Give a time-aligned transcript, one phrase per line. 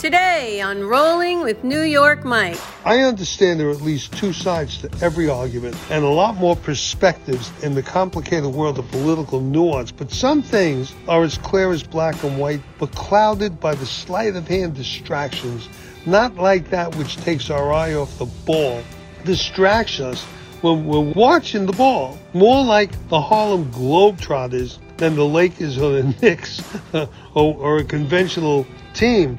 [0.00, 2.58] Today on Rolling with New York Mike.
[2.86, 6.56] I understand there are at least two sides to every argument and a lot more
[6.56, 11.82] perspectives in the complicated world of political nuance, but some things are as clear as
[11.82, 15.68] black and white, but clouded by the sleight of hand distractions,
[16.06, 18.82] not like that which takes our eye off the ball,
[19.26, 20.24] distracts us
[20.62, 26.04] when we're watching the ball, more like the Harlem Globetrotters than the Lakers or the
[26.22, 26.62] Knicks
[26.94, 29.36] or, or a conventional team.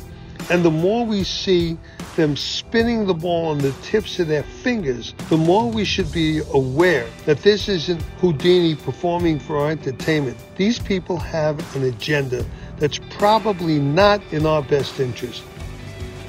[0.49, 1.77] And the more we see
[2.15, 6.41] them spinning the ball on the tips of their fingers, the more we should be
[6.53, 10.37] aware that this isn't Houdini performing for our entertainment.
[10.55, 12.45] These people have an agenda
[12.79, 15.43] that's probably not in our best interest.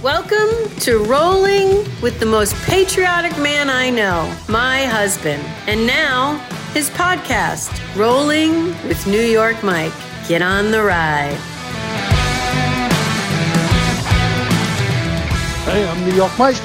[0.03, 5.43] Welcome to Rolling with the most patriotic man I know, my husband.
[5.69, 6.39] And now,
[6.73, 9.93] his podcast, Rolling with New York Mike.
[10.29, 11.39] Get on the ride.
[15.73, 16.61] Hey, I'm New York Mike,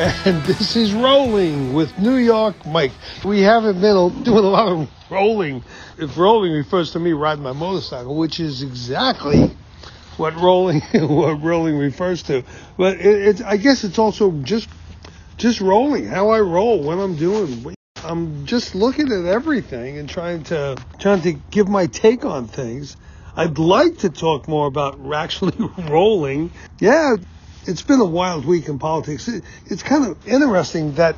[0.00, 2.92] and this is Rolling with New York Mike.
[3.24, 5.64] We haven't been doing a lot of rolling.
[5.98, 9.50] If rolling refers to me riding my motorcycle, which is exactly
[10.16, 12.44] what rolling what rolling refers to.
[12.76, 14.68] But it, it's I guess it's also just
[15.38, 17.74] just rolling, how I roll, what I'm doing.
[18.04, 22.96] I'm just looking at everything and trying to trying to give my take on things.
[23.34, 25.56] I'd like to talk more about actually
[25.88, 26.52] rolling.
[26.78, 27.16] Yeah,
[27.66, 29.28] it's been a wild week in politics.
[29.28, 31.16] It, it's kind of interesting that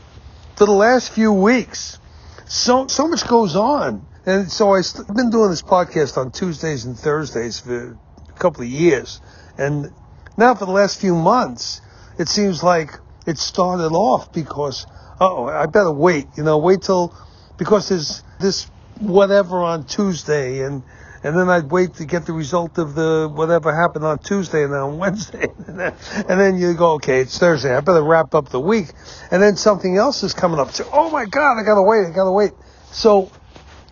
[0.56, 1.98] for the last few weeks,
[2.46, 6.98] so so much goes on, and so I've been doing this podcast on Tuesdays and
[6.98, 9.20] Thursdays for a couple of years,
[9.56, 9.92] and
[10.36, 11.80] now for the last few months,
[12.18, 12.92] it seems like
[13.26, 14.86] it started off because
[15.20, 17.14] oh, I better wait, you know, wait till
[17.56, 20.82] because there's this whatever on Tuesday and
[21.22, 24.72] and then I'd wait to get the result of the whatever happened on Tuesday and
[24.72, 25.94] then on Wednesday, and then,
[26.28, 27.74] and then you go, okay, it's Thursday.
[27.74, 28.88] I better wrap up the week,
[29.30, 30.72] and then something else is coming up.
[30.72, 32.52] So, oh my God, I gotta wait, I gotta wait.
[32.92, 33.30] So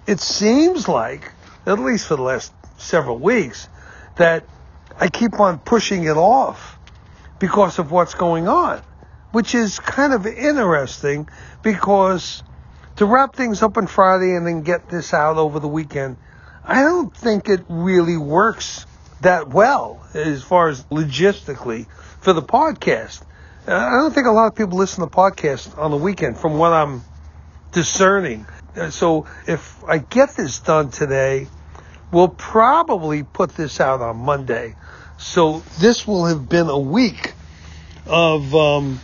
[0.06, 1.32] it seems like,
[1.66, 3.68] at least for the last several weeks,
[4.16, 4.44] that
[4.98, 6.78] I keep on pushing it off
[7.38, 8.82] because of what's going on,
[9.32, 11.28] which is kind of interesting
[11.62, 12.42] because
[12.96, 16.16] to wrap things up on Friday and then get this out over the weekend
[16.68, 18.86] I don't think it really works
[19.20, 21.86] that well as far as logistically
[22.20, 23.22] for the podcast.
[23.68, 26.72] I don't think a lot of people listen to podcasts on the weekend from what
[26.72, 27.02] I'm
[27.70, 28.46] discerning.
[28.74, 31.46] Uh, so if I get this done today,
[32.10, 34.74] we'll probably put this out on Monday.
[35.18, 37.32] So this will have been a week
[38.06, 39.00] of, um,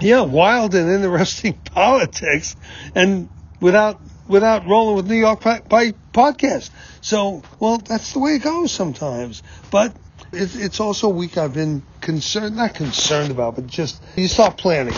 [0.00, 2.56] yeah, wild and interesting politics
[2.94, 3.28] and
[3.60, 6.70] without without rolling with New York Mike podcast.
[7.00, 9.42] So, well, that's the way it goes sometimes.
[9.70, 9.96] But
[10.32, 14.58] it's, it's also a week I've been concerned, not concerned about, but just you start
[14.58, 14.94] planning.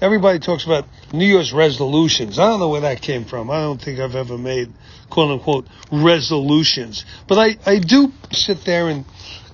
[0.00, 2.38] Everybody talks about New Year's resolutions.
[2.38, 3.50] I don't know where that came from.
[3.50, 4.72] I don't think I've ever made
[5.10, 7.04] quote unquote resolutions.
[7.28, 9.04] But I, I do sit there and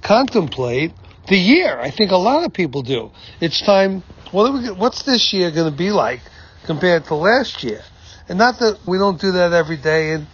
[0.02, 0.92] contemplate
[1.26, 1.80] the year.
[1.80, 3.10] I think a lot of people do.
[3.40, 6.20] It's time, what what's this year going to be like
[6.64, 7.82] compared to last year?
[8.28, 10.12] And not that we don't do that every day.
[10.12, 10.26] And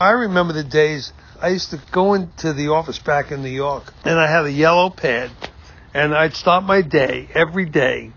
[0.00, 3.92] I remember the days I used to go into the office back in New York
[4.04, 5.30] and I had a yellow pad
[5.94, 8.12] and I'd start my day every day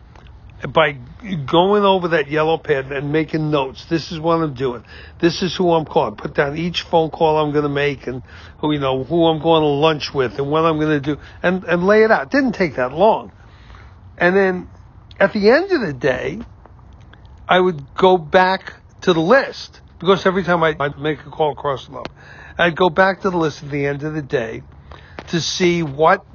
[0.67, 3.85] by going over that yellow pad and making notes.
[3.89, 4.83] This is what I'm doing.
[5.19, 6.15] This is who I'm calling.
[6.15, 8.23] Put down each phone call I'm going to make and
[8.59, 11.21] who, you know, who I'm going to lunch with and what I'm going to do
[11.41, 12.27] and, and lay it out.
[12.27, 13.31] It didn't take that long.
[14.17, 14.69] And then
[15.19, 16.39] at the end of the day,
[17.47, 21.51] I would go back to the list because every time I, I'd make a call
[21.51, 22.03] across the line,
[22.57, 24.63] I'd go back to the list at the end of the day
[25.27, 26.25] to see what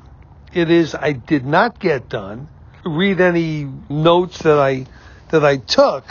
[0.53, 2.49] it is I did not get done,
[2.85, 4.87] read any notes that I
[5.31, 6.05] that I took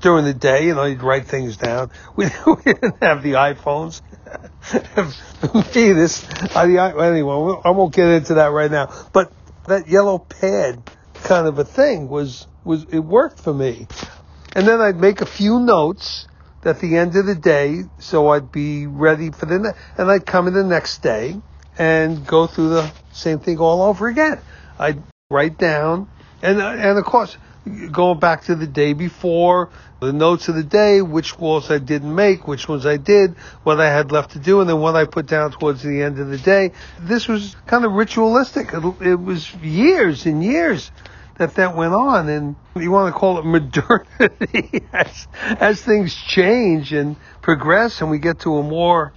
[0.00, 1.90] during the day, and I'd write things down.
[2.14, 4.02] We, we didn't have the iPhones.
[5.74, 6.64] me, this I,
[7.08, 8.92] anyway, I won't get into that right now.
[9.12, 9.32] But
[9.66, 10.82] that yellow pad
[11.14, 13.86] kind of a thing was was it worked for me.
[14.54, 16.26] And then I'd make a few notes
[16.64, 20.26] at the end of the day, so I'd be ready for the, ne- and I'd
[20.26, 21.36] come in the next day
[21.78, 24.40] and go through the same thing all over again.
[24.78, 26.08] I'd write down,
[26.42, 27.36] and, and of course,
[27.92, 29.70] going back to the day before,
[30.00, 33.80] the notes of the day, which calls I didn't make, which ones I did, what
[33.80, 36.28] I had left to do, and then what I put down towards the end of
[36.28, 36.72] the day.
[36.98, 38.72] This was kind of ritualistic.
[38.72, 40.90] It, it was years and years
[41.40, 45.26] that that went on, and you want to call it modernity as,
[45.58, 49.14] as things change and progress, and we get to a more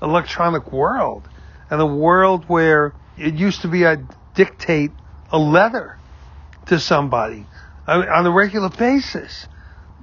[0.00, 1.28] electronic world,
[1.68, 4.92] and a world where it used to be I'd dictate
[5.32, 5.98] a letter
[6.66, 7.44] to somebody
[7.88, 9.48] uh, on a regular basis,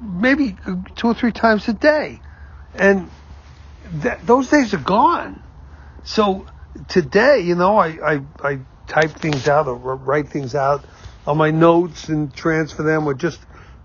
[0.01, 0.57] maybe
[0.97, 2.19] two or three times a day.
[2.75, 3.09] And
[4.25, 5.41] those days are gone.
[6.03, 6.45] So
[6.89, 10.83] today, you know, I, I, I type things out or write things out
[11.25, 13.39] on my notes and transfer them or just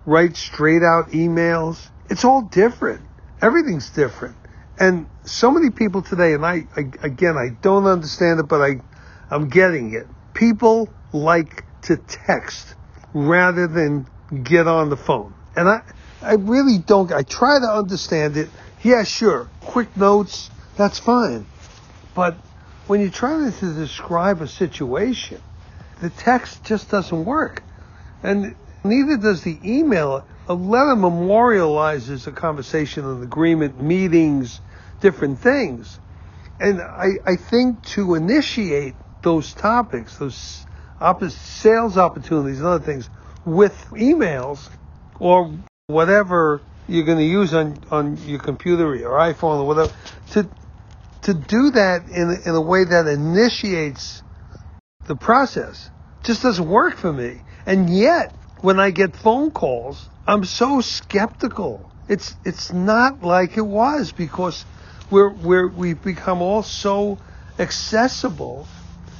[0.05, 1.87] write straight out emails.
[2.09, 3.01] It's all different.
[3.41, 4.35] Everything's different.
[4.79, 8.81] And so many people today, and I, I again, I don't understand it, but I,
[9.29, 10.07] I'm getting it.
[10.33, 12.75] People like to text
[13.13, 14.07] rather than
[14.43, 15.33] get on the phone.
[15.55, 15.81] And I,
[16.21, 18.49] I really don't, I try to understand it.
[18.83, 19.49] Yeah, sure.
[19.61, 21.45] Quick notes, that's fine.
[22.13, 22.35] But
[22.87, 25.41] when you're trying to describe a situation,
[26.01, 27.63] the text just doesn't work.
[28.23, 30.25] And neither does the email.
[30.47, 34.61] A letter memorializes a conversation, an agreement, meetings,
[35.01, 35.99] different things.
[36.59, 40.35] And I, I think to initiate those topics, those
[41.29, 43.09] sales opportunities and other things
[43.45, 44.69] with emails
[45.19, 45.53] or
[45.87, 49.93] whatever you're going to use on, on your computer or your iPhone or whatever,
[50.31, 50.49] to,
[51.23, 54.23] to do that in, in a way that initiates
[55.07, 55.89] the process
[56.23, 57.41] just doesn't work for me.
[57.65, 61.89] And yet, when I get phone calls, I'm so skeptical.
[62.07, 64.65] It's it's not like it was because
[65.09, 67.17] we're we're we've become all so
[67.57, 68.67] accessible.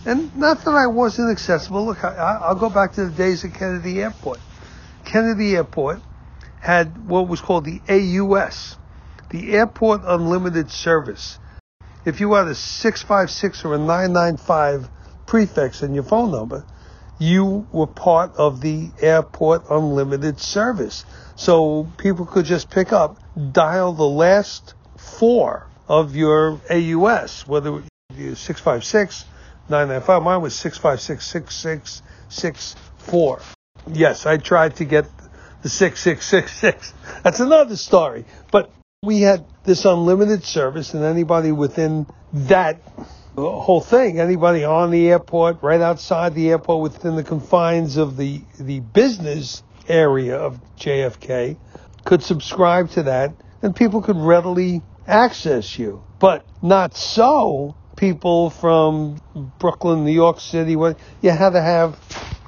[0.05, 1.85] And not that I wasn't accessible.
[1.85, 4.39] Look, I, I'll go back to the days at Kennedy Airport.
[5.03, 6.01] Kennedy Airport
[6.59, 8.77] had what was called the AUS,
[9.29, 11.39] the Airport Unlimited Service.
[12.05, 14.89] If you had a 656 or a 995
[15.27, 16.65] prefix and your phone number,
[17.19, 21.05] you were part of the airport unlimited service.
[21.35, 23.17] So people could just pick up,
[23.51, 27.83] dial the last four of your AUS, whether
[28.15, 29.25] you 656,
[29.69, 30.23] 995.
[30.23, 33.41] Mine was 656 6664.
[33.93, 35.05] Yes, I tried to get
[35.61, 36.93] the 6666.
[37.23, 38.25] That's another story.
[38.51, 38.71] But
[39.03, 42.81] we had this unlimited service, and anybody within that
[43.41, 44.19] whole thing.
[44.19, 49.63] Anybody on the airport, right outside the airport, within the confines of the the business
[49.87, 51.57] area of JFK,
[52.03, 56.03] could subscribe to that, and people could readily access you.
[56.19, 59.21] But not so people from
[59.59, 60.71] Brooklyn, New York City.
[60.71, 61.99] You had to have,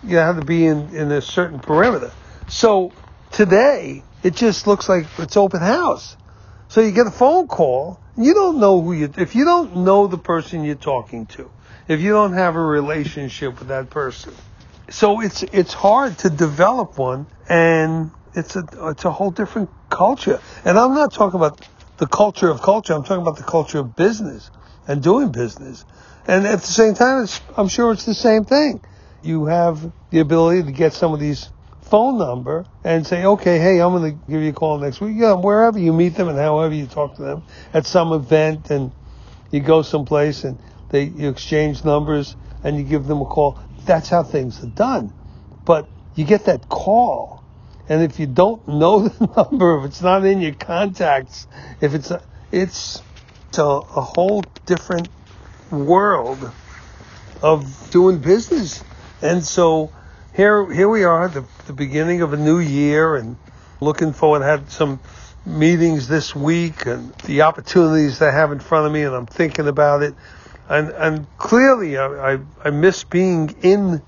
[0.03, 2.11] you had to be in in a certain perimeter.
[2.47, 2.91] So
[3.31, 6.17] today, it just looks like it's open house.
[6.69, 10.07] So you get a phone call you don't know who you, if you don't know
[10.07, 11.49] the person you're talking to,
[11.87, 14.33] if you don't have a relationship with that person.
[14.89, 20.41] So it's, it's hard to develop one and it's a, it's a whole different culture.
[20.65, 21.65] And I'm not talking about
[21.97, 22.93] the culture of culture.
[22.93, 24.51] I'm talking about the culture of business
[24.85, 25.85] and doing business.
[26.27, 27.25] And at the same time,
[27.55, 28.81] I'm sure it's the same thing.
[29.23, 31.49] You have the ability to get some of these
[31.89, 35.15] phone number and say, okay, hey, I'm going to give you a call next week.
[35.17, 37.43] Yeah, wherever you meet them and however you talk to them
[37.73, 38.91] at some event and
[39.51, 40.59] you go someplace and
[40.89, 43.59] they you exchange numbers and you give them a call.
[43.85, 45.13] That's how things are done.
[45.65, 47.43] But you get that call,
[47.87, 51.47] and if you don't know the number, if it's not in your contacts,
[51.81, 52.21] if it's a,
[52.51, 53.01] it's,
[53.57, 55.09] a, a whole different
[55.71, 56.51] world
[57.41, 58.83] of doing business.
[59.21, 59.91] And so
[60.33, 63.37] here here we are, the, the beginning of a new year, and
[63.81, 64.41] looking forward.
[64.41, 64.99] Had some
[65.45, 69.67] meetings this week and the opportunities that have in front of me, and I'm thinking
[69.67, 70.15] about it.
[70.67, 74.01] And and clearly, I I, I miss being in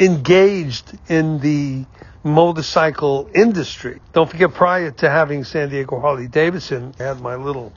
[0.00, 1.84] engaged in the
[2.22, 4.00] motorcycle industry.
[4.12, 7.72] Don't forget, prior to having San Diego Harley Davidson, I had my little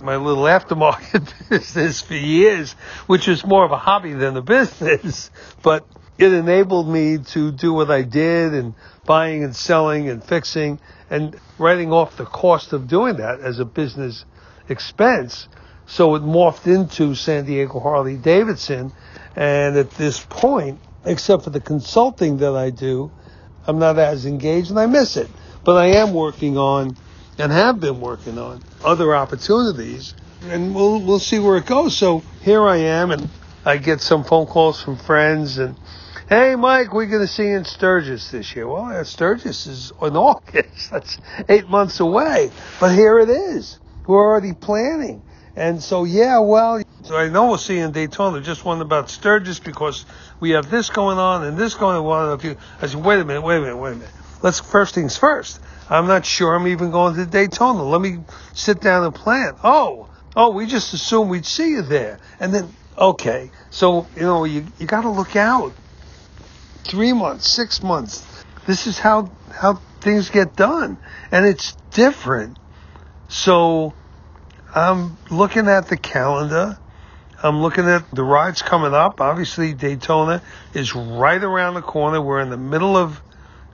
[0.00, 2.72] my little aftermarket business for years,
[3.06, 5.30] which was more of a hobby than a business.
[5.62, 5.86] But
[6.18, 10.78] it enabled me to do what I did and buying and selling and fixing
[11.10, 14.24] and writing off the cost of doing that as a business
[14.68, 15.48] expense.
[15.86, 18.92] So it morphed into San Diego Harley Davidson.
[19.34, 23.10] And at this point, except for the consulting that I do,
[23.66, 25.28] I'm not as engaged and I miss it.
[25.64, 26.96] But I am working on
[27.38, 31.96] and have been working on other opportunities and we'll we'll see where it goes.
[31.96, 33.28] So here I am and
[33.64, 35.76] I get some phone calls from friends and
[36.32, 38.66] Hey, Mike, we're going to see you in Sturgis this year.
[38.66, 40.90] Well, Sturgis is in August.
[40.90, 42.50] That's eight months away.
[42.80, 43.78] But here it is.
[44.06, 45.20] We're already planning.
[45.56, 48.40] And so, yeah, well, so I know we'll see you in Daytona.
[48.40, 50.06] Just one about Sturgis because
[50.40, 52.56] we have this going on and this going on.
[52.80, 54.14] I said, wait a minute, wait a minute, wait a minute.
[54.42, 55.60] Let's first things first.
[55.90, 57.82] I'm not sure I'm even going to Daytona.
[57.82, 58.20] Let me
[58.54, 59.52] sit down and plan.
[59.62, 62.20] Oh, oh, we just assumed we'd see you there.
[62.40, 63.50] And then, okay.
[63.68, 65.74] So, you know, you, you got to look out
[66.84, 68.26] three months, six months.
[68.66, 70.98] This is how how things get done,
[71.30, 72.58] and it's different.
[73.28, 73.94] So
[74.74, 76.78] I'm looking at the calendar.
[77.42, 79.20] I'm looking at the rides coming up.
[79.20, 80.42] Obviously, Daytona
[80.74, 82.20] is right around the corner.
[82.20, 83.20] We're in the middle of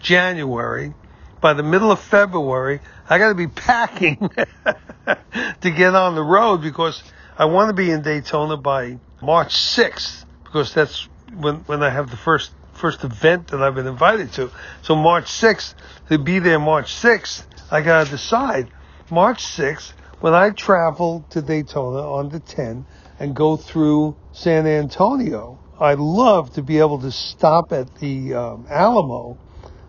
[0.01, 0.95] January.
[1.41, 4.17] By the middle of February, I got to be packing
[5.61, 7.03] to get on the road because
[7.37, 12.11] I want to be in Daytona by March 6th because that's when when I have
[12.11, 14.51] the first first event that I've been invited to.
[14.83, 15.75] So March 6th
[16.09, 18.71] to be there March 6th, I got to decide
[19.11, 22.87] March 6th when I travel to Daytona on the 10
[23.19, 25.59] and go through San Antonio.
[25.79, 29.37] I'd love to be able to stop at the um, Alamo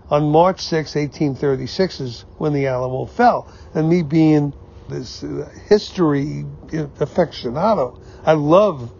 [0.10, 3.52] on March 6, 1836 is when the Alamo fell.
[3.74, 4.54] And me being
[4.90, 8.92] this uh, history aficionado, I love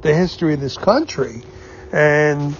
[0.00, 1.42] the history of this country
[1.92, 2.56] and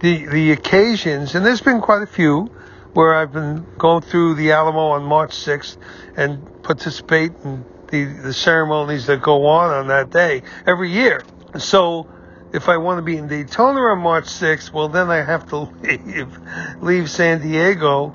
[0.00, 1.34] the the occasions.
[1.34, 2.50] And there's been quite a few
[2.94, 5.76] where I've been going through the Alamo on March 6th
[6.16, 11.22] and participate in the, the ceremonies that go on on that day every year.
[11.58, 12.08] So
[12.52, 15.56] if I want to be in Daytona on March 6th, well, then I have to
[15.82, 16.38] leave,
[16.80, 18.14] leave San Diego,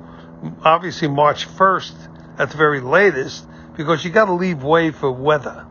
[0.63, 3.45] obviously March 1st at the very latest,
[3.75, 5.65] because you got to leave way for weather.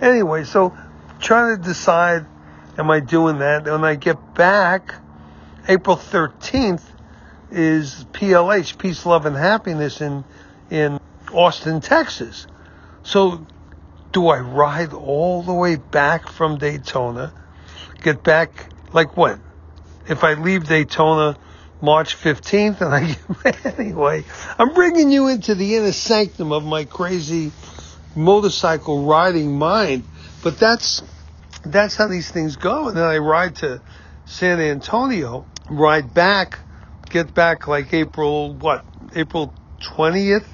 [0.00, 0.76] Anyway, so
[1.18, 2.26] trying to decide,
[2.78, 3.64] am I doing that?
[3.64, 4.94] When I get back,
[5.68, 6.82] April 13th
[7.50, 10.24] is PLH, Peace, Love, and Happiness in,
[10.70, 10.98] in
[11.32, 12.46] Austin, Texas.
[13.04, 13.46] So
[14.10, 17.32] do I ride all the way back from Daytona?
[18.02, 19.40] Get back like when?
[20.08, 21.36] If I leave Daytona
[21.80, 24.24] March 15th and I get anyway,
[24.58, 27.52] I'm bringing you into the inner sanctum of my crazy
[28.16, 30.04] motorcycle riding mind,
[30.42, 31.02] but that's
[31.64, 32.88] that's how these things go.
[32.88, 33.80] And then I ride to
[34.24, 36.58] San Antonio, ride back,
[37.10, 38.84] get back like April what?
[39.14, 40.46] April 20th,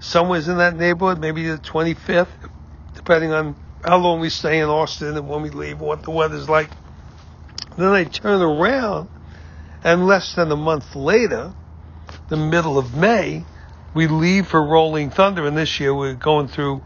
[0.00, 2.28] somewhere's in that neighborhood, maybe the 25th,
[2.94, 6.48] depending on how long we stay in Austin and when we leave, what the weather's
[6.48, 6.70] like.
[7.76, 9.08] Then I turn around,
[9.84, 11.52] and less than a month later,
[12.28, 13.44] the middle of May,
[13.94, 16.82] we leave for Rolling Thunder, and this year we're going through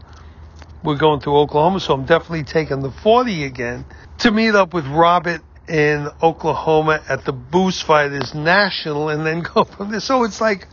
[0.83, 3.85] we're going through Oklahoma, so I'm definitely taking the 40 again
[4.19, 9.91] to meet up with Robert in Oklahoma at the Boozefighters National, and then go from
[9.91, 9.99] there.
[9.99, 10.67] So it's like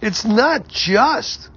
[0.00, 1.48] it's not just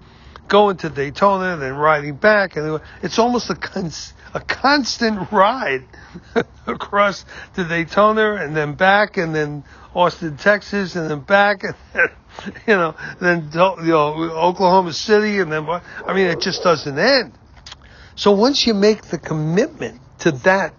[0.48, 5.86] going to Daytona and then riding back, and it's almost a cons- a constant ride
[6.68, 12.08] across to Daytona and then back, and then Austin, Texas, and then back, and then,
[12.68, 17.34] you know, then you know Oklahoma City, and then I mean it just doesn't end.
[18.16, 20.74] So once you make the commitment to that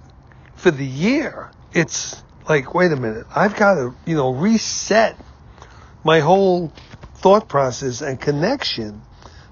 [0.57, 5.17] for the year, it's like, wait a minute, I've got to, you know, reset
[6.05, 6.73] my whole
[7.17, 9.03] thought process and connection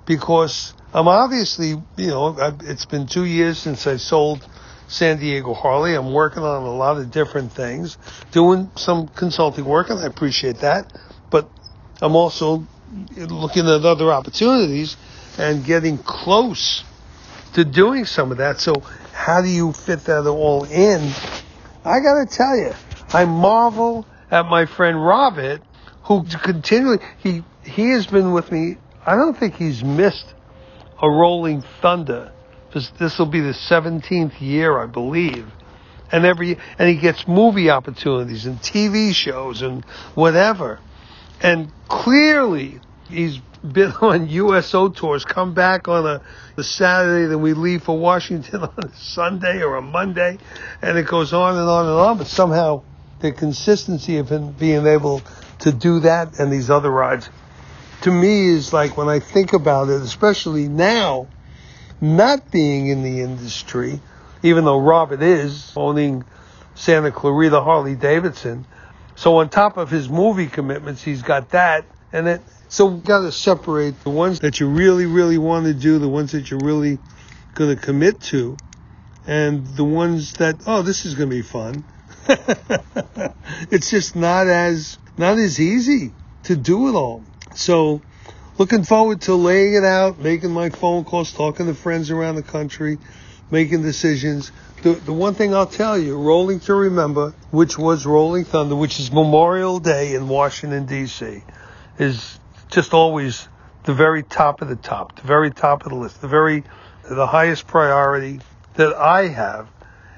[0.07, 4.47] because I'm obviously, you know, I've, it's been two years since I sold
[4.89, 5.95] San Diego Harley.
[5.95, 7.99] I'm working on a lot of different things,
[8.33, 10.93] doing some consulting work, and I appreciate that.
[11.31, 11.51] But
[12.01, 12.67] I'm also
[13.17, 14.97] looking at other opportunities
[15.37, 16.85] and getting close
[17.53, 18.61] to doing some of that.
[18.61, 18.81] So
[19.13, 21.13] how do you fit that all in?
[21.89, 22.73] I got to tell you,
[23.09, 25.63] I marvel at my friend Robert,
[26.05, 28.77] who continually he he has been with me
[29.09, 30.35] I don't think he's missed
[31.01, 32.31] a Rolling Thunder.
[32.99, 35.47] This will be the 17th year, I believe.
[36.13, 39.83] And every and he gets movie opportunities and TV shows and
[40.15, 40.79] whatever.
[41.41, 45.25] And clearly, he's been on USO tours.
[45.25, 46.23] Come back on a,
[46.57, 50.39] a Saturday, then we leave for Washington on a Sunday or a Monday,
[50.83, 52.19] and it goes on and on and on.
[52.19, 52.83] But somehow,
[53.21, 55.23] the consistency of him being able
[55.61, 57.29] to do that and these other rides
[58.03, 61.29] to me is like when I think about it, especially now,
[62.01, 64.01] not being in the industry,
[64.43, 66.25] even though Robert is owning
[66.75, 68.67] Santa Clarita Harley Davidson.
[69.17, 72.43] So on top of his movie commitments, he's got that, and it.
[72.71, 76.09] So we got to separate the ones that you really, really want to do, the
[76.09, 76.99] ones that you're really
[77.55, 78.57] going to commit to,
[79.27, 81.83] and the ones that oh, this is going to be fun.
[83.71, 86.13] it's just not as not as easy
[86.45, 87.25] to do it all.
[87.55, 88.03] So,
[88.59, 92.43] looking forward to laying it out, making my phone calls, talking to friends around the
[92.43, 92.99] country,
[93.51, 94.53] making decisions.
[94.83, 99.01] The, the one thing I'll tell you, Rolling to Remember, which was Rolling Thunder, which
[99.01, 101.43] is Memorial Day in Washington, D.C.,
[101.99, 103.49] is just always
[103.85, 106.65] the very top of the top, the very top of the list, the very,
[107.09, 108.41] the highest priority
[108.75, 109.69] that I have.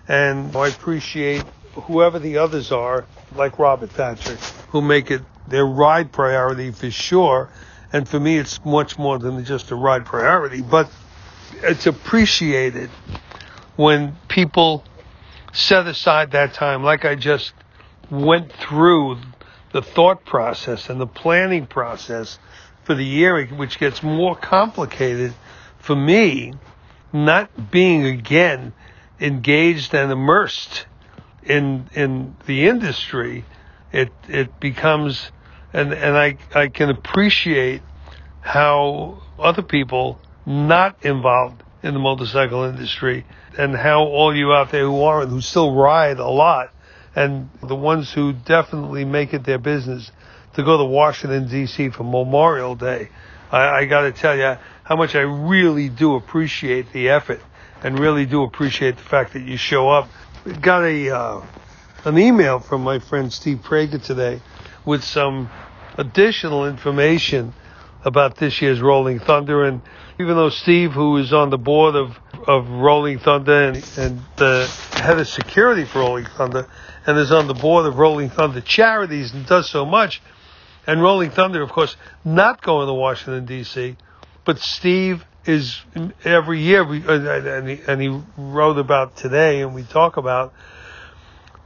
[0.08, 4.38] And I appreciate whoever the others are, like Robert Patrick.
[4.70, 7.50] who make it their ride priority for sure.
[7.92, 10.90] And for me, it's much more than just a ride priority, but
[11.62, 12.90] it's appreciated
[13.76, 14.84] when people
[15.52, 17.52] set aside that time, like I just
[18.10, 19.18] went through
[19.72, 22.38] the thought process and the planning process
[22.84, 25.34] for the year, which gets more complicated
[25.78, 26.54] for me,
[27.12, 28.72] not being again
[29.20, 30.86] engaged and immersed
[31.42, 33.44] in in the industry,
[33.92, 35.30] it it becomes
[35.72, 37.82] and and I I can appreciate
[38.40, 43.24] how other people not involved in the motorcycle industry
[43.56, 46.72] and how all you out there who are and who still ride a lot
[47.14, 50.10] and the ones who definitely make it their business
[50.54, 51.90] to go to Washington D.C.
[51.90, 53.08] for Memorial Day.
[53.50, 57.40] I, I got to tell you how much I really do appreciate the effort
[57.82, 60.08] and really do appreciate the fact that you show up.
[60.60, 61.46] Got a uh,
[62.04, 64.40] an email from my friend Steve Prager today
[64.84, 65.50] with some
[65.98, 67.52] additional information
[68.04, 69.64] about this year's Rolling Thunder.
[69.64, 69.82] And
[70.18, 74.66] even though Steve, who is on the board of, of Rolling Thunder and, and the
[74.92, 76.66] head of security for Rolling Thunder,
[77.06, 80.22] and is on the board of Rolling Thunder Charities and does so much,
[80.86, 83.96] and Rolling Thunder, of course, not going to Washington, D.C.,
[84.44, 85.80] but Steve is
[86.24, 90.52] every year, we, uh, and, he, and he wrote about today, and we talk about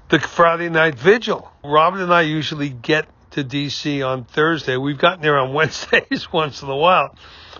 [0.09, 1.51] the Friday night vigil.
[1.65, 4.77] Robin and I usually get to DC on Thursday.
[4.77, 7.17] We've gotten there on Wednesdays once in a while,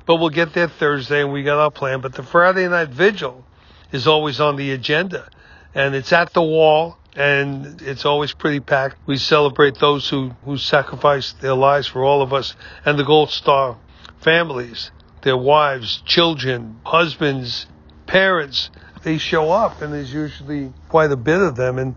[0.07, 2.01] but we'll get there Thursday and we got our plan.
[2.01, 3.45] But the Friday night vigil
[3.91, 5.29] is always on the agenda
[5.75, 8.97] and it's at the wall and it's always pretty packed.
[9.07, 12.55] We celebrate those who, who sacrificed their lives for all of us
[12.85, 13.77] and the Gold Star
[14.21, 14.91] families,
[15.23, 17.67] their wives, children, husbands,
[18.07, 18.71] parents.
[19.03, 21.79] They show up and there's usually quite a bit of them.
[21.79, 21.95] And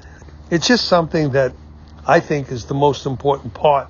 [0.51, 1.53] it's just something that
[2.05, 3.89] I think is the most important part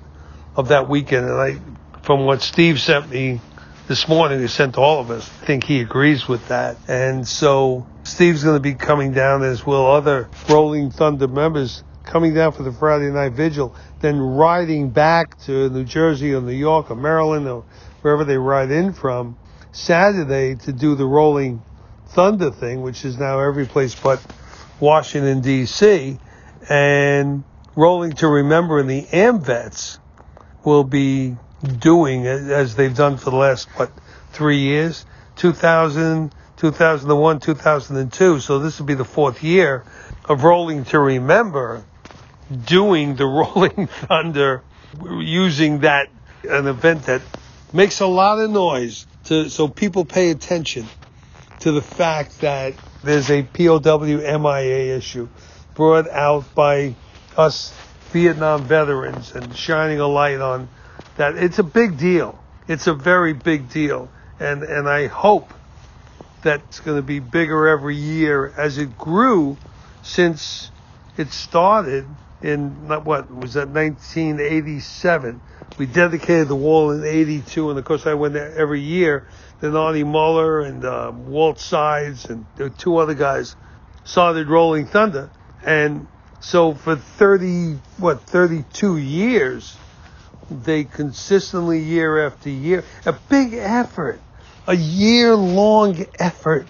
[0.56, 1.28] of that weekend.
[1.28, 1.60] And I,
[2.02, 3.40] from what Steve sent me
[3.88, 6.76] this morning, he sent to all of us, I think he agrees with that.
[6.88, 12.34] And so Steve's going to be coming down, as will other Rolling Thunder members, coming
[12.34, 16.90] down for the Friday night vigil, then riding back to New Jersey or New York
[16.90, 17.64] or Maryland or
[18.02, 19.38] wherever they ride in from
[19.72, 21.62] Saturday to do the Rolling
[22.08, 24.22] Thunder thing, which is now every place but
[24.80, 26.18] Washington, D.C.
[26.68, 27.42] And
[27.74, 29.98] Rolling to Remember and the AMVETS
[30.62, 33.90] will be doing as they've done for the last, what,
[34.32, 35.04] three years?
[35.36, 38.40] 2000, 2001, 2002.
[38.40, 39.84] So this will be the fourth year
[40.24, 41.84] of Rolling to Remember
[42.64, 44.62] doing the Rolling Thunder
[45.20, 46.08] using that,
[46.44, 47.22] an event that
[47.72, 50.86] makes a lot of noise to, so people pay attention
[51.60, 55.28] to the fact that there's a POW MIA issue
[55.74, 56.94] brought out by
[57.36, 57.72] us
[58.10, 60.68] Vietnam veterans and shining a light on
[61.18, 61.36] that.
[61.36, 62.42] It's a big deal.
[62.66, 64.10] It's a very big deal.
[64.40, 65.52] And, and I hope
[66.42, 69.56] that it's going to be bigger every year as it grew
[70.02, 70.70] since
[71.16, 72.06] it started
[72.40, 75.40] in what was that 1987.
[75.76, 79.26] We dedicated the wall in 82, and of course I went there every year.
[79.60, 82.46] Then Artie Muller and uh, Walt Sides and
[82.78, 83.56] two other guys
[84.04, 85.30] started Rolling Thunder,
[85.64, 86.06] and
[86.40, 89.76] so for 30, what, 32 years,
[90.50, 94.20] they consistently year after year, a big effort,
[94.66, 96.66] a year long effort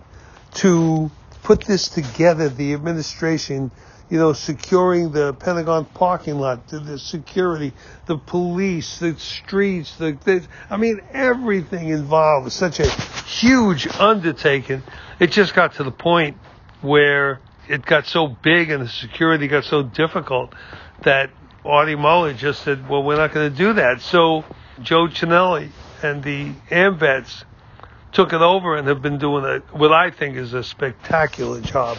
[0.54, 1.10] to
[1.42, 3.70] put this together, the administration,
[4.10, 7.72] you know, securing the Pentagon parking lot, the, the security,
[8.06, 12.88] the police, the streets, the, the, I mean, everything involved such a
[13.24, 14.82] huge undertaking.
[15.20, 16.36] It just got to the point
[16.80, 20.54] where it got so big and the security got so difficult
[21.04, 21.30] that
[21.64, 24.01] Artie Muller just said, well, we're not going to do that.
[24.01, 24.44] So
[24.81, 25.71] Joe Chenelly
[26.03, 27.44] and the AMVETS
[28.12, 31.99] took it over and have been doing a, what I think is a spectacular job.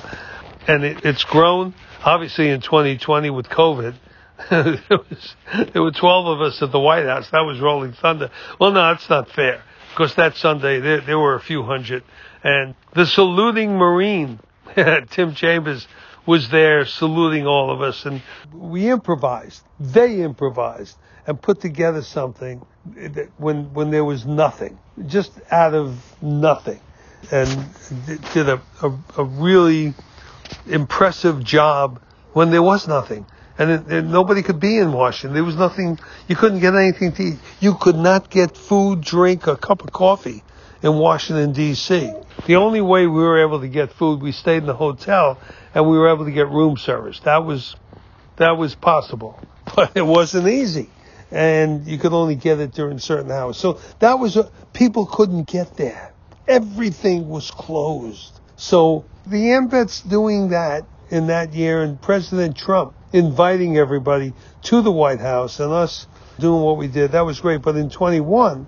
[0.67, 3.95] And it, it's grown, obviously, in 2020 with COVID.
[4.49, 5.35] there, was,
[5.73, 7.29] there were 12 of us at the White House.
[7.31, 8.31] That was Rolling Thunder.
[8.59, 9.63] Well, no, that's not fair.
[9.91, 12.03] Because that Sunday, there, there were a few hundred.
[12.43, 14.39] And the saluting Marine
[15.09, 15.87] Tim Chambers
[16.29, 18.21] was there saluting all of us, and
[18.53, 19.63] we improvised.
[19.79, 22.63] They improvised and put together something
[23.37, 26.79] when when there was nothing, just out of nothing,
[27.31, 27.49] and
[28.33, 29.95] did a, a, a really
[30.67, 31.99] impressive job
[32.33, 33.25] when there was nothing.
[33.57, 35.33] And, it, and, nobody could be in Washington.
[35.33, 35.97] There was nothing.
[36.27, 37.39] You couldn't get anything to eat.
[37.59, 40.43] You could not get food, drink, a cup of coffee
[40.81, 42.11] in Washington, D.C.
[42.45, 45.37] The only way we were able to get food, we stayed in the hotel
[45.73, 47.19] and we were able to get room service.
[47.21, 47.75] That was,
[48.37, 49.39] that was possible.
[49.75, 50.89] but it wasn't easy.
[51.31, 53.57] And you could only get it during certain hours.
[53.57, 56.13] So that was, a, people couldn't get there.
[56.47, 58.39] Everything was closed.
[58.55, 64.91] So the AMVETS doing that in that year and President Trump inviting everybody to the
[64.91, 66.07] White House and us
[66.39, 67.61] doing what we did, that was great.
[67.61, 68.67] But in 21,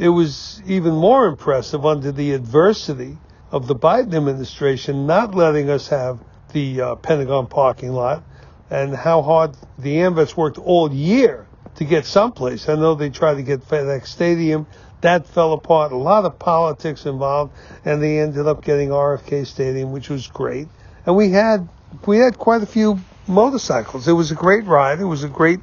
[0.00, 3.18] it was even more impressive under the adversity
[3.50, 6.18] of the Biden administration not letting us have
[6.54, 8.22] the uh, Pentagon parking lot
[8.70, 12.66] and how hard the AMVETS worked all year to get someplace.
[12.66, 14.66] I know they tried to get FedEx Stadium.
[15.02, 15.92] That fell apart.
[15.92, 17.52] A lot of politics involved,
[17.84, 20.68] and they ended up getting RFK Stadium, which was great.
[21.04, 21.68] And we had
[22.06, 24.08] we had quite a few motorcycles.
[24.08, 24.98] It was a great ride.
[25.00, 25.60] It was a great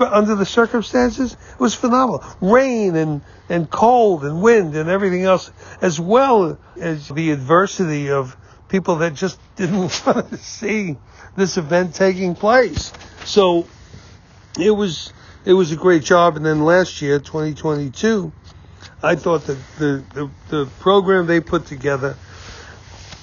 [0.00, 1.32] under the circumstances.
[1.32, 2.24] It was phenomenal.
[2.40, 8.36] Rain and and cold and wind and everything else, as well as the adversity of
[8.68, 10.96] people that just didn't want to see
[11.36, 12.92] this event taking place.
[13.24, 13.66] So
[14.58, 15.12] it was
[15.44, 16.36] it was a great job.
[16.36, 18.32] And then last year, 2022,
[19.02, 22.16] I thought that the, the, the program they put together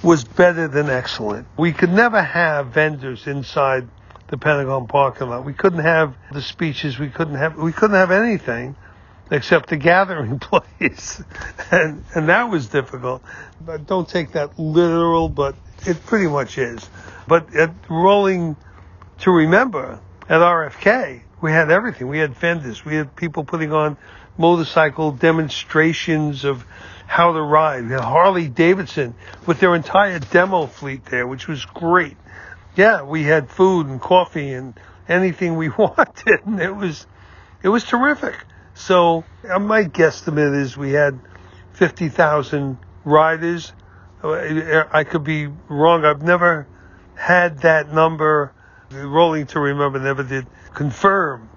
[0.04, 1.48] was better than excellent.
[1.58, 3.88] We could never have vendors inside
[4.28, 5.46] the Pentagon parking lot.
[5.46, 7.00] We couldn't have the speeches.
[7.00, 8.76] We couldn't have we couldn't have anything
[9.32, 11.22] except the gathering place,
[11.72, 13.22] and and that was difficult.
[13.62, 16.88] But don't take that literal, but it pretty much is.
[17.28, 18.56] But at rolling
[19.20, 22.08] to remember at RFK, we had everything.
[22.08, 22.84] We had vendors.
[22.84, 23.98] We had people putting on
[24.38, 26.66] motorcycle demonstrations of
[27.08, 27.86] how to ride.
[27.86, 32.18] We had Harley Davidson with their entire demo fleet there, which was great.
[32.78, 37.08] Yeah, we had food and coffee and anything we wanted, and it was
[37.64, 38.36] it was terrific.
[38.76, 41.20] So uh, my guesstimate is we had
[41.74, 43.74] fifty thousand riders.
[44.24, 46.06] Uh, I could be wrong.
[46.06, 46.68] I've never
[47.16, 48.54] had that number.
[48.92, 51.50] Rolling to remember never did confirm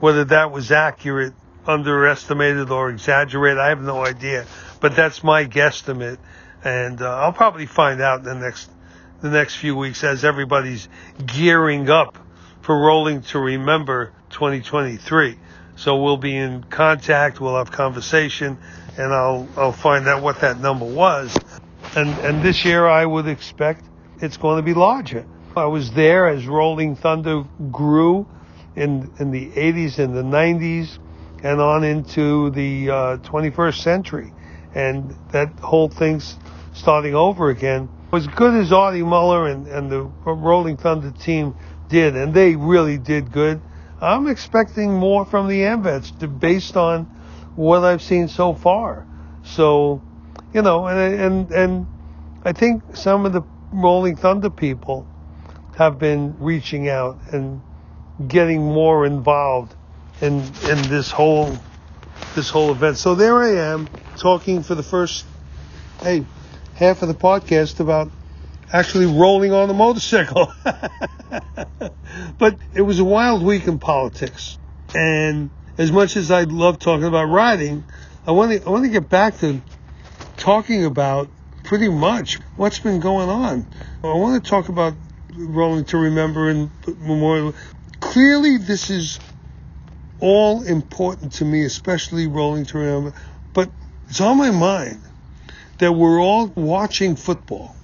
[0.00, 1.34] whether that was accurate,
[1.66, 3.58] underestimated, or exaggerated.
[3.58, 4.46] I have no idea,
[4.80, 6.18] but that's my guesstimate,
[6.64, 8.68] and uh, I'll probably find out in the next
[9.20, 10.88] the next few weeks as everybody's
[11.24, 12.18] gearing up
[12.62, 15.38] for rolling to remember 2023.
[15.76, 18.58] So we'll be in contact, we'll have conversation,
[18.96, 21.36] and I'll I'll find out what that number was.
[21.94, 23.84] And and this year I would expect
[24.20, 25.26] it's going to be larger.
[25.56, 28.26] I was there as Rolling Thunder grew
[28.74, 30.98] in in the 80s and the 90s
[31.42, 34.32] and on into the uh, 21st century,
[34.74, 36.36] and that whole thing's
[36.72, 37.88] starting over again.
[38.12, 41.54] As good as Artie Muller and, and the Rolling Thunder team
[41.88, 43.60] did, and they really did good.
[44.00, 47.04] I'm expecting more from the AMVETS based on
[47.56, 49.06] what I've seen so far.
[49.42, 50.02] So,
[50.52, 51.86] you know, and and and
[52.44, 53.42] I think some of the
[53.72, 55.06] Rolling Thunder people
[55.76, 57.60] have been reaching out and
[58.28, 59.74] getting more involved
[60.20, 61.56] in in this whole
[62.34, 62.98] this whole event.
[62.98, 65.24] So there I am talking for the first
[66.00, 66.24] hey
[66.76, 68.10] half of the podcast about
[68.72, 70.52] actually rolling on the motorcycle.
[72.38, 74.58] but it was a wild week in politics.
[74.94, 77.84] And as much as I love talking about riding,
[78.26, 79.60] I want to I want to get back to
[80.36, 81.28] talking about
[81.64, 83.66] pretty much what's been going on.
[84.04, 84.94] I want to talk about
[85.34, 87.54] rolling to remember and memorial.
[88.00, 89.18] Clearly, this is
[90.20, 93.14] all important to me, especially rolling to remember.
[93.54, 93.70] But
[94.08, 95.00] it's on my mind
[95.78, 97.76] that we're all watching football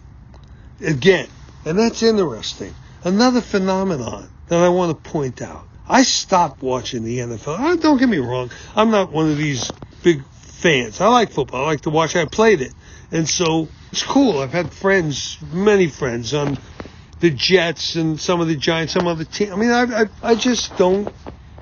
[0.81, 1.29] again.
[1.65, 2.75] And that's interesting.
[3.05, 5.67] Another phenomenon that I want to point out.
[5.89, 7.59] I stopped watching the NFL.
[7.59, 8.51] Uh, don't get me wrong.
[8.75, 9.71] I'm not one of these
[10.03, 11.01] big fans.
[11.01, 11.65] I like football.
[11.65, 12.17] I like to watch.
[12.17, 12.73] I played it.
[13.11, 14.39] And so it's cool.
[14.39, 16.59] I've had friends, many friends on
[17.21, 19.53] the Jets and some of the Giants, some other team.
[19.53, 21.13] I mean, I, I, I just don't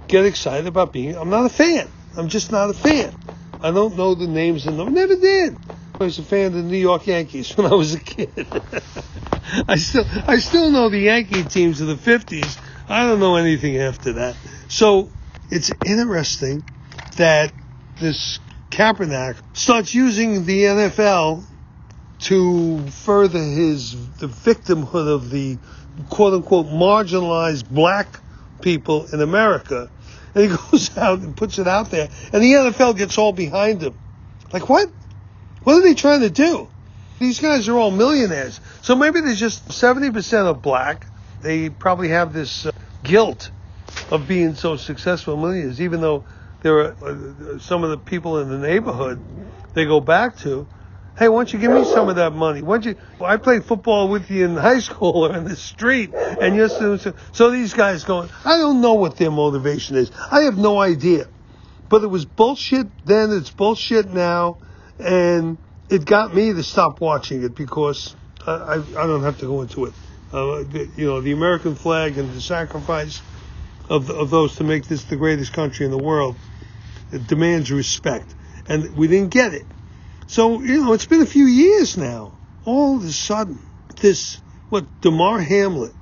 [0.06, 1.88] get excited about being, I'm not a fan.
[2.16, 3.14] I'm just not a fan.
[3.62, 4.94] I don't know the names and them.
[4.94, 5.56] Never did.
[6.00, 8.30] I was a fan of the New York Yankees when I was a kid.
[9.68, 12.58] I still I still know the Yankee teams of the 50s.
[12.88, 14.34] I don't know anything after that.
[14.68, 15.10] So
[15.50, 16.64] it's interesting
[17.18, 17.52] that
[18.00, 21.44] this Kaepernick starts using the NFL
[22.20, 25.58] to further his the victimhood of the
[26.08, 28.20] quote unquote marginalized black
[28.62, 29.90] people in America.
[30.34, 33.82] And he goes out and puts it out there, and the NFL gets all behind
[33.82, 33.98] him.
[34.50, 34.90] Like what?
[35.64, 36.68] What are they trying to do?
[37.18, 38.60] These guys are all millionaires.
[38.82, 41.06] So maybe there's just 70% of black.
[41.42, 42.72] They probably have this uh,
[43.04, 43.50] guilt
[44.10, 46.24] of being so successful millionaires, even though
[46.62, 49.20] there are uh, some of the people in the neighborhood
[49.74, 50.66] they go back to
[51.20, 52.62] Hey, why don't you give me some of that money?
[52.62, 53.02] Why don't you?
[53.18, 56.70] Well, I played football with you in high school or in the street, and you're
[56.70, 58.30] so, so, so these guys going.
[58.42, 60.10] I don't know what their motivation is.
[60.30, 61.28] I have no idea.
[61.90, 63.32] But it was bullshit then.
[63.32, 64.60] It's bullshit now,
[65.00, 65.58] and
[65.88, 68.14] it got me to stop watching it because
[68.46, 69.94] I I, I don't have to go into it.
[70.32, 70.64] Uh,
[70.96, 73.20] you know, the American flag and the sacrifice
[73.88, 76.36] of of those to make this the greatest country in the world
[77.12, 78.34] it demands respect,
[78.68, 79.66] and we didn't get it.
[80.26, 82.32] So, you know, it's been a few years now.
[82.64, 83.58] All of a sudden,
[83.96, 84.36] this,
[84.68, 85.92] what, Damar Hamlin,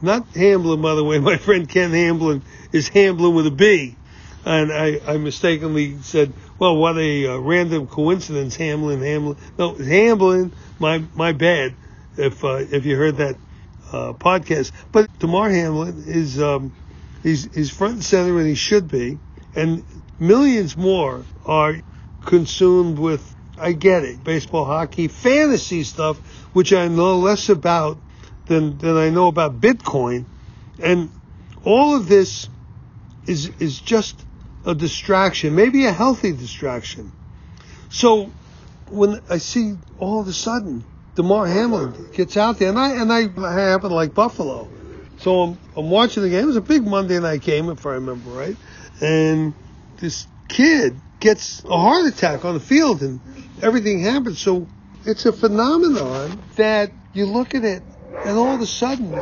[0.00, 3.96] not Hamlin, by the way, my friend Ken Hamblin is Hamblin with a B.
[4.44, 6.32] And I, I mistakenly said,
[6.62, 9.36] well, what a uh, random coincidence, Hamlin, Hamlin.
[9.58, 11.74] No, Hamlin, my, my bad,
[12.16, 13.34] if, uh, if you heard that,
[13.90, 14.70] uh, podcast.
[14.92, 16.72] But Damar Hamlin is, um,
[17.24, 19.18] he's, he's front and center and he should be.
[19.56, 19.84] And
[20.20, 21.82] millions more are
[22.26, 24.22] consumed with I get it.
[24.22, 26.16] Baseball, hockey, fantasy stuff,
[26.52, 27.98] which I know less about
[28.46, 30.26] than, than I know about Bitcoin.
[30.78, 31.10] And
[31.64, 32.48] all of this
[33.26, 34.24] is, is just
[34.64, 37.12] a distraction, maybe a healthy distraction.
[37.90, 38.30] So
[38.88, 43.12] when I see all of a sudden Damar Hamlin gets out there, and I, and
[43.12, 43.22] I,
[43.52, 44.68] happen to like Buffalo.
[45.18, 46.44] So I'm, I'm watching the game.
[46.44, 48.56] It was a big Monday night game, if I remember right.
[49.00, 49.52] And
[49.98, 53.20] this kid gets a heart attack on the field, and
[53.60, 54.38] everything happens.
[54.38, 54.66] So
[55.04, 57.82] it's a phenomenon that you look at it,
[58.24, 59.20] and all of a sudden,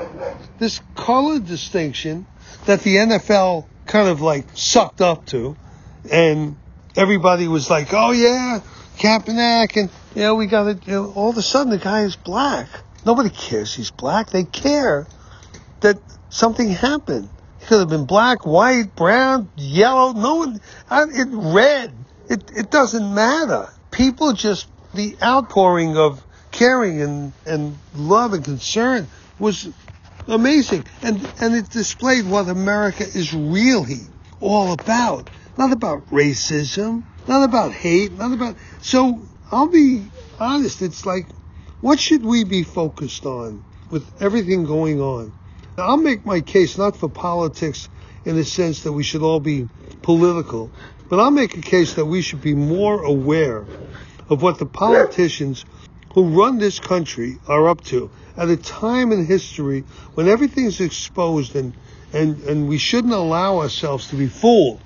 [0.59, 2.27] this color distinction
[2.67, 5.57] that the NFL kind of like sucked up to,
[6.11, 6.57] and
[6.97, 8.61] everybody was like, "Oh yeah,
[8.99, 10.87] Kaepernick," and you know we got it.
[10.87, 12.69] You know, all of a sudden, the guy is black.
[13.05, 14.31] Nobody cares he's black.
[14.31, 15.07] They care
[15.81, 15.99] that
[16.31, 17.29] something happened.
[17.59, 20.13] He could have been black, white, brown, yellow.
[20.13, 21.93] No one, it red.
[22.29, 29.07] It it doesn't matter people just the outpouring of caring and, and love and concern
[29.39, 29.69] was
[30.27, 30.85] amazing.
[31.03, 34.01] And and it displayed what America is really
[34.41, 35.31] all about.
[35.59, 40.07] Not about racism, not about hate, not about so I'll be
[40.39, 41.27] honest, it's like
[41.81, 45.33] what should we be focused on with everything going on?
[45.77, 47.89] Now, I'll make my case not for politics
[48.25, 49.69] in the sense that we should all be
[50.03, 50.71] political,
[51.09, 53.65] but I'll make a case that we should be more aware
[54.29, 55.65] of what the politicians
[56.15, 61.55] who run this country are up to at a time in history when everything's exposed
[61.55, 61.75] and,
[62.13, 64.81] and, and we shouldn't allow ourselves to be fooled.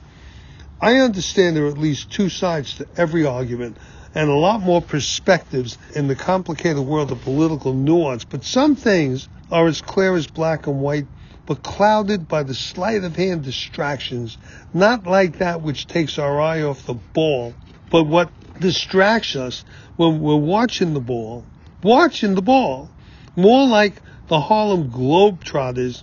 [0.80, 3.78] I understand there are at least two sides to every argument
[4.14, 9.28] and a lot more perspectives in the complicated world of political nuance, but some things
[9.50, 11.06] are as clear as black and white
[11.46, 14.38] but clouded by the sleight of hand distractions,
[14.72, 17.54] not like that which takes our eye off the ball,
[17.90, 19.64] but what distracts us
[19.96, 21.44] when we're watching the ball,
[21.82, 22.90] watching the ball,
[23.36, 23.94] more like
[24.28, 26.02] the Harlem Globetrotters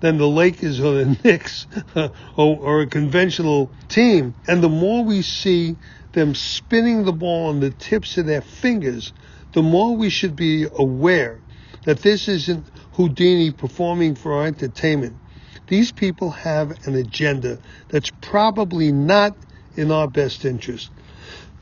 [0.00, 4.34] than the Lakers or the Knicks or, or a conventional team.
[4.46, 5.76] And the more we see
[6.12, 9.12] them spinning the ball on the tips of their fingers,
[9.52, 11.40] the more we should be aware
[11.84, 15.16] that this isn't Houdini performing for our entertainment.
[15.68, 19.36] These people have an agenda that's probably not
[19.76, 20.90] in our best interest.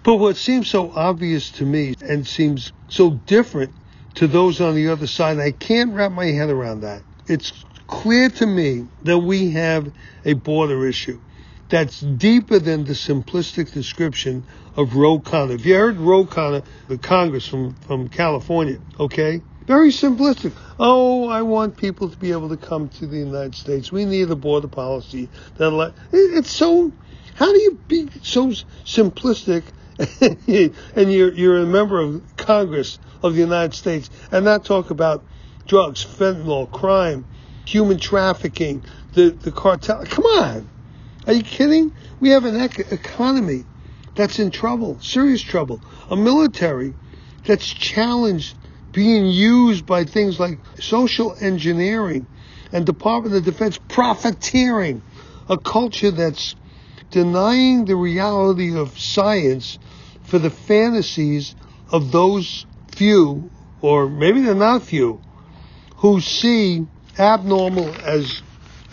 [0.04, 3.72] But what seems so obvious to me and seems so different
[4.16, 7.02] to those on the other side, I can't wrap my head around that.
[7.26, 9.90] It's clear to me that we have
[10.26, 11.18] a border issue
[11.70, 14.44] that's deeper than the simplistic description
[14.76, 15.54] of Ro Khanna.
[15.54, 19.40] If you heard Ro Khanna, the Congress from, from California, okay?
[19.66, 20.52] Very simplistic.
[20.78, 23.90] Oh, I want people to be able to come to the United States.
[23.90, 26.92] We need a border policy that it's so.
[27.36, 28.48] How do you be so
[28.84, 29.62] simplistic?
[30.48, 35.24] and you're you're a member of Congress of the United States and not talk about
[35.66, 37.24] drugs, fentanyl, crime,
[37.64, 40.04] human trafficking, the the cartel.
[40.06, 40.68] Come on,
[41.26, 41.92] are you kidding?
[42.20, 43.64] We have an ec- economy
[44.14, 45.80] that's in trouble, serious trouble,
[46.10, 46.94] a military
[47.44, 48.56] that's challenged
[48.92, 52.26] being used by things like social engineering
[52.72, 55.02] and Department of Defense profiteering,
[55.48, 56.54] a culture that's
[57.10, 59.78] denying the reality of science
[60.24, 61.54] for the fantasies
[61.90, 65.20] of those few, or maybe they're not few,
[65.96, 66.86] who see
[67.18, 68.42] abnormal as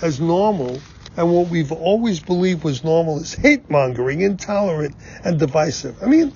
[0.02, 0.80] as normal,
[1.16, 6.02] and what we've always believed was normal is hate mongering, intolerant, and divisive.
[6.02, 6.34] I mean,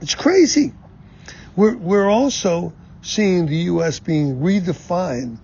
[0.00, 0.72] it's crazy.
[1.56, 4.00] We're, we're also seeing the U.S.
[4.00, 5.38] being redefined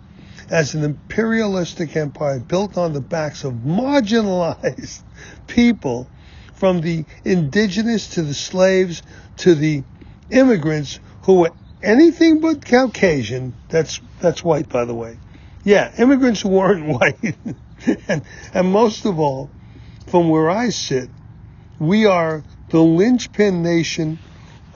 [0.51, 5.03] as an imperialistic empire built on the backs of marginalized
[5.47, 6.09] people
[6.55, 9.03] from the indigenous to the slaves
[9.39, 9.83] to the
[10.31, 13.55] immigrants who were anything but Caucasian.
[13.69, 15.19] That's that's white, by the way.
[15.65, 17.37] Yeah, immigrants weren't white,
[18.09, 19.51] and and most of all,
[20.09, 21.09] from where I sit,
[21.79, 24.19] we are the linchpin nation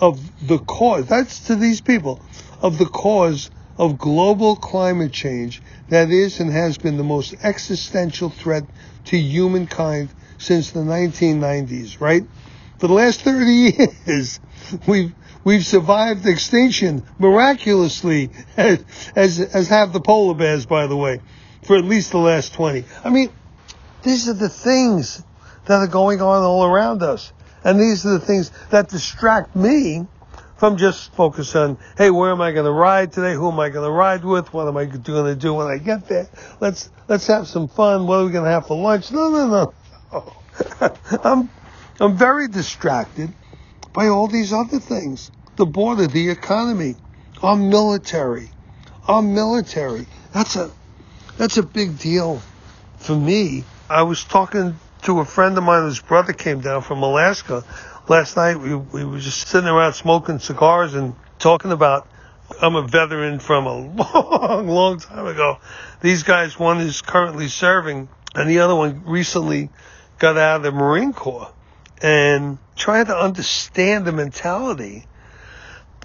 [0.00, 1.06] of the cause.
[1.06, 2.20] That's to these people
[2.62, 8.30] of the cause of global climate change that is and has been the most existential
[8.30, 8.64] threat
[9.06, 10.08] to humankind
[10.38, 12.24] since the 1990s, right?
[12.78, 13.44] For the last 30
[14.06, 14.40] years,
[14.86, 15.12] we've
[15.44, 18.84] we've survived extinction miraculously, as,
[19.14, 21.20] as as have the polar bears, by the way,
[21.62, 22.84] for at least the last 20.
[23.04, 23.30] I mean,
[24.02, 25.22] these are the things
[25.66, 27.32] that are going on all around us,
[27.62, 30.06] and these are the things that distract me
[30.64, 33.34] from just focus on, hey, where am I going to ride today?
[33.34, 34.50] Who am I going to ride with?
[34.54, 36.26] What am I going to do when I get there?
[36.58, 38.06] Let's let's have some fun.
[38.06, 39.12] What are we going to have for lunch?
[39.12, 39.74] No, no,
[40.10, 40.32] no.
[41.22, 41.50] I'm
[42.00, 43.30] I'm very distracted
[43.92, 45.30] by all these other things.
[45.56, 46.94] The border, the economy,
[47.42, 48.48] our military,
[49.06, 50.06] our military.
[50.32, 50.70] That's a
[51.36, 52.40] that's a big deal
[52.96, 53.64] for me.
[53.90, 57.64] I was talking to a friend of mine whose brother came down from Alaska
[58.08, 58.56] last night.
[58.56, 62.08] We we were just sitting around smoking cigars and talking about.
[62.60, 63.74] I'm a veteran from a
[64.12, 65.58] long, long time ago.
[66.02, 69.70] These guys, one is currently serving, and the other one recently
[70.18, 71.50] got out of the Marine Corps
[72.02, 75.06] and trying to understand the mentality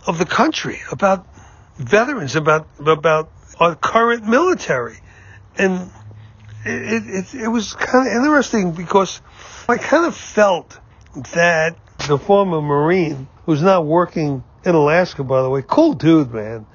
[0.07, 1.27] of the country about
[1.77, 4.97] veterans, about about our current military,
[5.57, 5.91] and
[6.63, 9.21] it it, it was kind of interesting because
[9.67, 10.79] I kind of felt
[11.33, 11.75] that
[12.09, 16.65] the former Marine who's not working in Alaska, by the way, cool dude, man.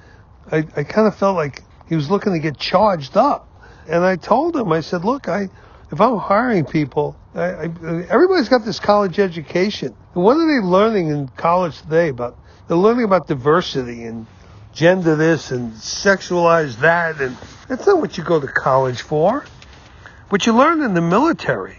[0.51, 3.47] I, I kind of felt like he was looking to get charged up.
[3.87, 5.49] And I told him, I said, look, I,
[5.91, 7.63] if I'm hiring people, I, I,
[8.09, 9.95] everybody's got this college education.
[10.13, 12.37] What are they learning in college today about?
[12.67, 14.25] They're learning about diversity and
[14.73, 17.21] gender this and sexualize that.
[17.21, 19.45] And that's not what you go to college for.
[20.29, 21.77] What you learn in the military,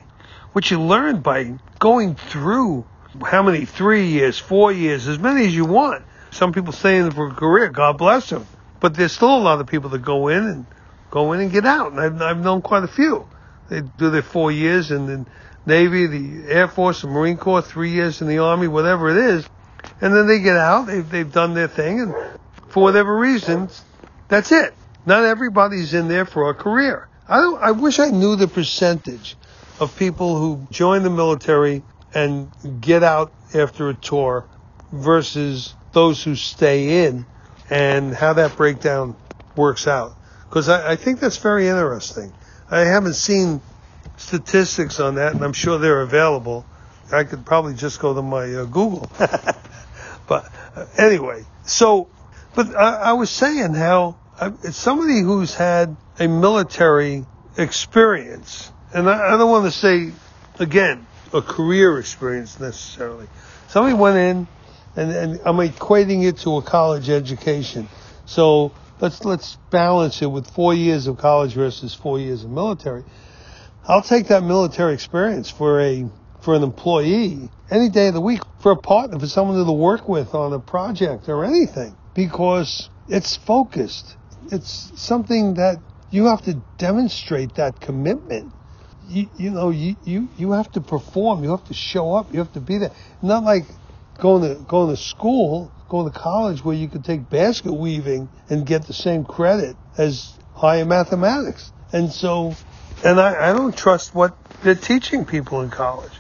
[0.53, 2.87] what you learn by going through
[3.25, 6.05] how many, three years, four years, as many as you want.
[6.31, 8.47] Some people stay in for a career, God bless them.
[8.81, 10.67] But there's still a lot of people that go in and
[11.11, 11.93] go in and get out.
[11.93, 13.27] And I've, I've known quite a few.
[13.69, 15.27] They do their four years in the
[15.65, 19.47] Navy, the Air Force, the Marine Corps, three years in the Army, whatever it is.
[20.01, 22.15] And then they get out, they've, they've done their thing, and
[22.69, 23.83] for whatever reasons,
[24.29, 24.75] that's it.
[25.07, 27.09] Not everybody's in there for a career.
[27.29, 29.37] I, I wish I knew the percentage
[29.81, 31.83] of people who join the military
[32.17, 32.51] and
[32.81, 34.47] get out after a tour
[34.91, 37.27] versus those who stay in
[37.69, 39.15] and how that breakdown
[39.55, 40.17] works out.
[40.49, 42.33] Because I, I, think that's very interesting.
[42.71, 43.61] I haven't seen
[44.17, 46.65] statistics on that, and I'm sure they're available.
[47.13, 49.11] I could probably just go to my uh, Google.
[50.27, 52.09] but uh, anyway, so,
[52.55, 57.27] but I, I was saying how I, it's somebody who's had a military
[57.59, 60.13] experience, and I, I don't want to say,
[60.59, 63.27] again, a career experience necessarily.
[63.69, 64.49] Somebody went in,
[64.97, 67.89] and, and I'm equating it to a college education.
[68.27, 73.05] So let's let's balance it with four years of college versus four years of military.
[73.87, 76.09] I'll take that military experience for a
[76.43, 80.09] for an employee any day of the week, for a partner, for someone to work
[80.09, 84.17] with on a project or anything, because it's focused.
[84.53, 85.79] It's something that
[86.11, 88.53] you have to demonstrate that commitment
[89.07, 91.45] you, you know, you, you, you have to perform.
[91.45, 92.33] You have to show up.
[92.33, 92.93] You have to be there.
[93.23, 93.65] Not like
[94.19, 98.67] going to, going to school, going to college where you could take basket weaving and
[98.67, 101.73] get the same credit as higher mathematics.
[101.93, 102.55] And so,
[103.05, 106.13] and I, I don't trust what they're teaching people in college.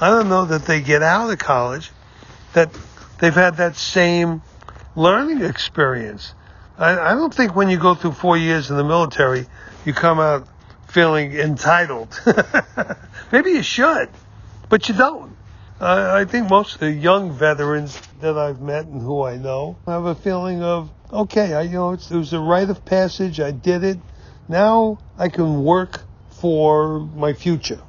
[0.00, 1.92] I don't know that they get out of college
[2.54, 2.76] that
[3.20, 4.42] they've had that same
[4.96, 6.34] learning experience.
[6.76, 9.46] I, I don't think when you go through four years in the military,
[9.84, 10.48] you come out
[10.92, 12.20] feeling entitled.
[13.32, 14.10] Maybe you should,
[14.68, 15.34] but you don't.
[15.80, 19.78] Uh, I think most of the young veterans that I've met and who I know
[19.86, 23.40] have a feeling of, okay, I, you know, it was a rite of passage.
[23.40, 23.98] I did it.
[24.48, 26.02] Now I can work
[26.40, 27.80] for my future.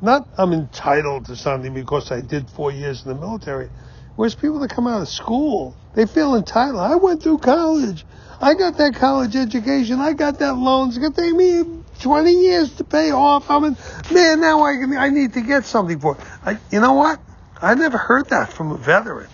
[0.00, 3.68] Not I'm entitled to something because I did four years in the military.
[4.16, 6.80] Whereas people that come out of school, they feel entitled.
[6.80, 8.06] I went through college.
[8.40, 10.00] I got that college education.
[10.00, 10.88] I got that loan.
[10.88, 13.50] It's going to take me 20 years to pay off.
[13.50, 13.76] I mean,
[14.10, 16.20] man, now I, can, I need to get something for it.
[16.44, 17.20] I, you know what?
[17.60, 19.28] I never heard that from a veteran.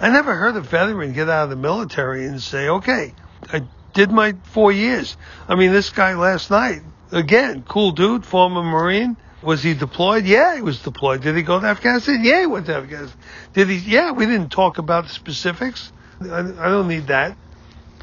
[0.00, 3.14] I never heard a veteran get out of the military and say, okay,
[3.52, 3.62] I
[3.94, 5.16] did my four years.
[5.48, 6.82] I mean, this guy last night,
[7.12, 10.24] again, cool dude, former Marine, Was he deployed?
[10.24, 11.22] Yeah, he was deployed.
[11.22, 12.20] Did he go to Afghanistan?
[12.24, 13.20] Yeah, he went to Afghanistan.
[13.54, 13.76] Did he?
[13.76, 15.92] Yeah, we didn't talk about the specifics.
[16.20, 17.36] I, I don't need that.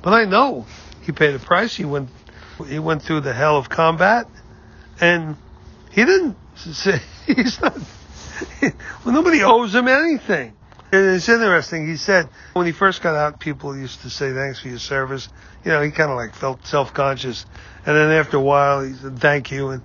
[0.02, 0.66] But I know
[1.02, 1.76] he paid a price.
[1.76, 2.10] He went,
[2.68, 4.28] he went through the hell of combat,
[5.00, 5.36] and
[5.92, 7.78] he didn't say he's not.
[8.62, 10.54] well, nobody owes him anything.
[10.92, 11.88] It's interesting.
[11.88, 15.30] He said when he first got out, people used to say thanks for your service.
[15.64, 17.46] You know, he kind of like felt self-conscious,
[17.86, 19.84] and then after a while, he said thank you, and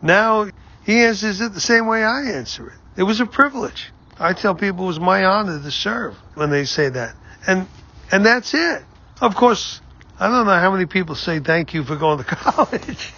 [0.00, 0.48] now
[0.84, 2.78] he answers it the same way I answer it.
[2.96, 3.90] It was a privilege.
[4.18, 7.16] I tell people it was my honor to serve when they say that.
[7.46, 7.66] And
[8.12, 8.82] and that's it.
[9.20, 9.80] Of course,
[10.18, 13.12] I don't know how many people say thank you for going to college.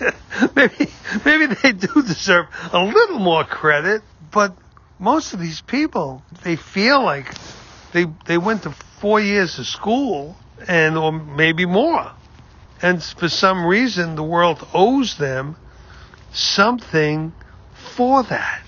[0.55, 0.91] maybe
[1.25, 4.57] maybe they do deserve a little more credit, but
[4.99, 7.35] most of these people, they feel like
[7.93, 10.37] they they went to 4 years of school
[10.67, 12.13] and or maybe more.
[12.81, 15.57] And for some reason the world owes them
[16.33, 17.33] something
[17.97, 18.63] for that.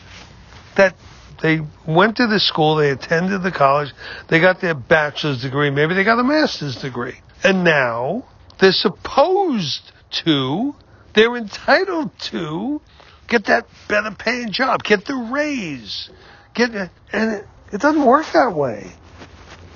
[0.76, 0.96] That
[1.40, 3.94] they went to the school, they attended the college,
[4.28, 7.20] they got their bachelor's degree, maybe they got a master's degree.
[7.44, 8.24] And now
[8.58, 9.92] they're supposed
[10.24, 10.74] to,
[11.14, 12.80] they're entitled to
[13.28, 16.10] get that better paying job, get the raise,
[16.54, 18.90] get, and it, it doesn't work that way.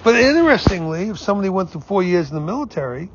[0.03, 3.11] But interestingly, if somebody went through four years in the military,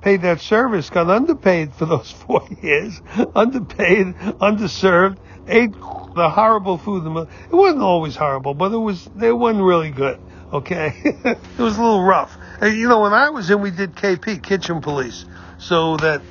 [0.00, 3.00] paid that service, got underpaid for those four years,
[3.34, 7.04] underpaid, underserved, ate the horrible food.
[7.04, 9.08] The it wasn't always horrible, but it was.
[9.20, 10.20] It wasn't really good.
[10.52, 12.36] Okay, it was a little rough.
[12.60, 15.24] And, you know, when I was in, we did KP, Kitchen Police,
[15.58, 16.22] so that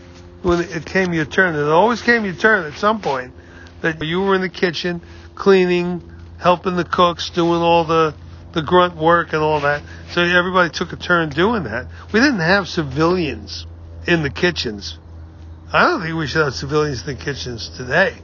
[0.41, 3.33] when it came your turn, it always came your turn at some point.
[3.81, 5.01] That you were in the kitchen,
[5.35, 6.03] cleaning,
[6.37, 8.13] helping the cooks, doing all the
[8.51, 9.83] the grunt work and all that.
[10.11, 11.87] So everybody took a turn doing that.
[12.11, 13.67] We didn't have civilians
[14.07, 14.97] in the kitchens.
[15.71, 18.15] I don't think we should have civilians in the kitchens today.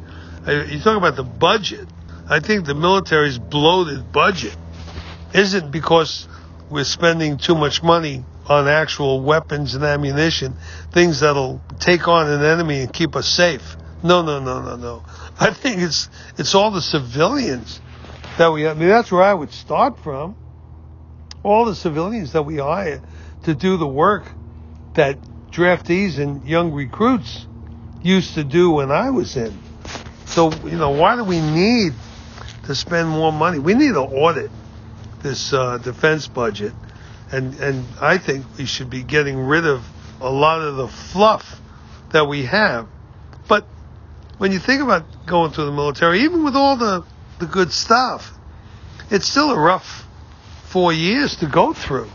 [0.48, 1.88] You talk about the budget.
[2.28, 4.58] I think the military's bloated budget
[5.36, 6.28] isn't because
[6.70, 10.56] we're spending too much money on actual weapons and ammunition,
[10.92, 13.76] things that'll take on an enemy and keep us safe.
[14.04, 15.04] No, no, no, no, no.
[15.40, 17.82] I think it's it's all the civilians
[18.38, 18.68] that we.
[18.68, 20.36] I mean, that's where I would start from.
[21.44, 23.02] All the civilians that we hire
[23.44, 24.24] to do the work
[24.96, 25.20] that
[25.52, 27.46] draftees and young recruits
[28.02, 29.58] used to do when I was in.
[30.26, 31.94] So, you know, why do we need
[32.66, 33.60] to spend more money?
[33.60, 34.50] We need an audit
[35.26, 36.72] this uh, defense budget,
[37.32, 39.84] and and I think we should be getting rid of
[40.22, 41.60] a lot of the fluff
[42.12, 42.88] that we have.
[43.48, 43.68] But
[44.38, 47.04] when you think about going through the military, even with all the
[47.40, 48.32] the good stuff,
[49.10, 50.06] it's still a rough
[50.68, 52.10] four years to go through.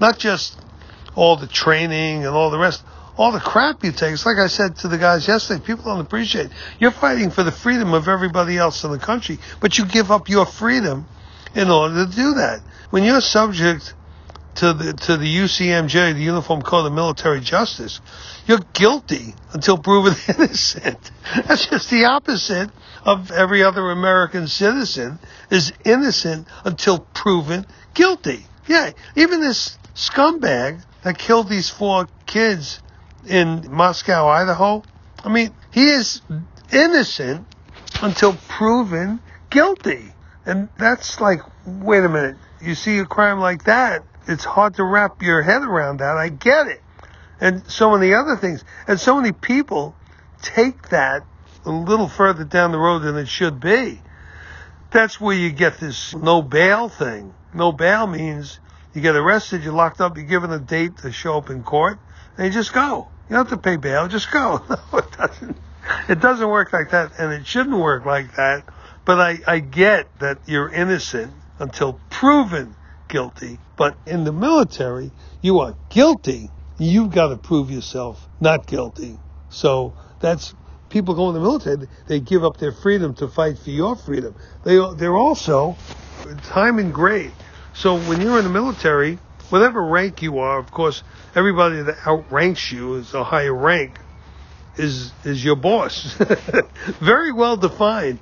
[0.00, 0.58] Not just
[1.14, 2.82] all the training and all the rest,
[3.16, 4.12] all the crap you take.
[4.12, 6.50] It's like I said to the guys yesterday, people don't appreciate.
[6.80, 10.28] You're fighting for the freedom of everybody else in the country, but you give up
[10.28, 11.06] your freedom
[11.54, 12.60] in order to do that.
[12.90, 13.94] When you're subject
[14.56, 18.00] to the to the UCMJ, the Uniform Code of Military Justice,
[18.46, 21.10] you're guilty until proven innocent.
[21.46, 22.70] That's just the opposite
[23.04, 25.18] of every other American citizen
[25.50, 28.44] is innocent until proven guilty.
[28.66, 32.80] Yeah, even this scumbag that killed these four kids
[33.26, 34.82] in Moscow, Idaho.
[35.24, 36.20] I mean, he is
[36.72, 37.46] innocent
[38.02, 39.20] until proven
[39.50, 40.12] guilty.
[40.50, 42.36] And that's like, wait a minute.
[42.60, 46.16] You see a crime like that, it's hard to wrap your head around that.
[46.16, 46.82] I get it.
[47.40, 48.64] And so many other things.
[48.88, 49.94] And so many people
[50.42, 51.22] take that
[51.64, 54.02] a little further down the road than it should be.
[54.90, 57.32] That's where you get this no bail thing.
[57.54, 58.58] No bail means
[58.92, 62.00] you get arrested, you're locked up, you're given a date to show up in court,
[62.36, 63.06] and you just go.
[63.28, 64.64] You don't have to pay bail, just go.
[64.68, 65.56] No, it doesn't.
[66.08, 68.64] It doesn't work like that, and it shouldn't work like that.
[69.04, 72.74] But I, I get that you're innocent until proven
[73.08, 73.58] guilty.
[73.76, 75.10] But in the military,
[75.42, 76.50] you are guilty.
[76.78, 79.18] You've got to prove yourself not guilty.
[79.50, 80.54] So that's
[80.90, 84.34] people go in the military, they give up their freedom to fight for your freedom.
[84.64, 85.76] They, they're also
[86.44, 87.32] time and grade.
[87.72, 91.02] So when you're in the military, whatever rank you are, of course,
[91.34, 93.98] everybody that outranks you is a higher rank
[94.76, 96.14] is is your boss.
[97.00, 98.20] Very well defined.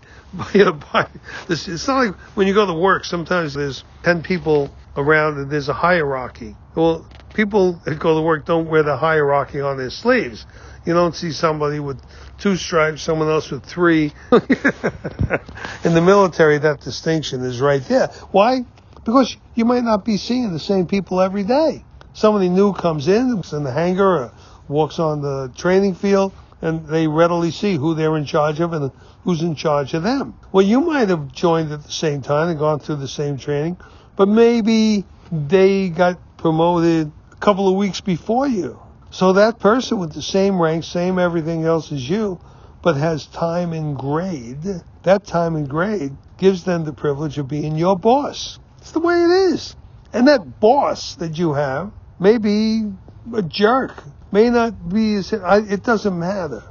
[1.49, 3.05] It's not like when you go to work.
[3.05, 6.55] Sometimes there's ten people around and there's a hierarchy.
[6.75, 10.45] Well, people that go to work don't wear the hierarchy on their sleeves.
[10.85, 12.01] You don't see somebody with
[12.39, 14.13] two stripes, someone else with three.
[14.33, 18.09] In the military, that distinction is right there.
[18.31, 18.61] Why?
[19.05, 21.85] Because you might not be seeing the same people every day.
[22.15, 24.33] Somebody new comes in, in the hangar,
[24.67, 26.33] walks on the training field.
[26.61, 28.91] And they readily see who they're in charge of and
[29.25, 30.35] who's in charge of them.
[30.53, 33.77] Well, you might have joined at the same time and gone through the same training,
[34.17, 38.81] but maybe they got promoted a couple of weeks before you.
[39.11, 42.41] So that person with the same rank, same everything else as you,
[42.83, 44.63] but has time and grade,
[45.03, 48.59] that time and grade gives them the privilege of being your boss.
[48.79, 49.77] It's the way it is.
[50.13, 52.91] And that boss that you have may be
[53.35, 54.03] a jerk,
[54.33, 56.63] may not be, as, it doesn't matter.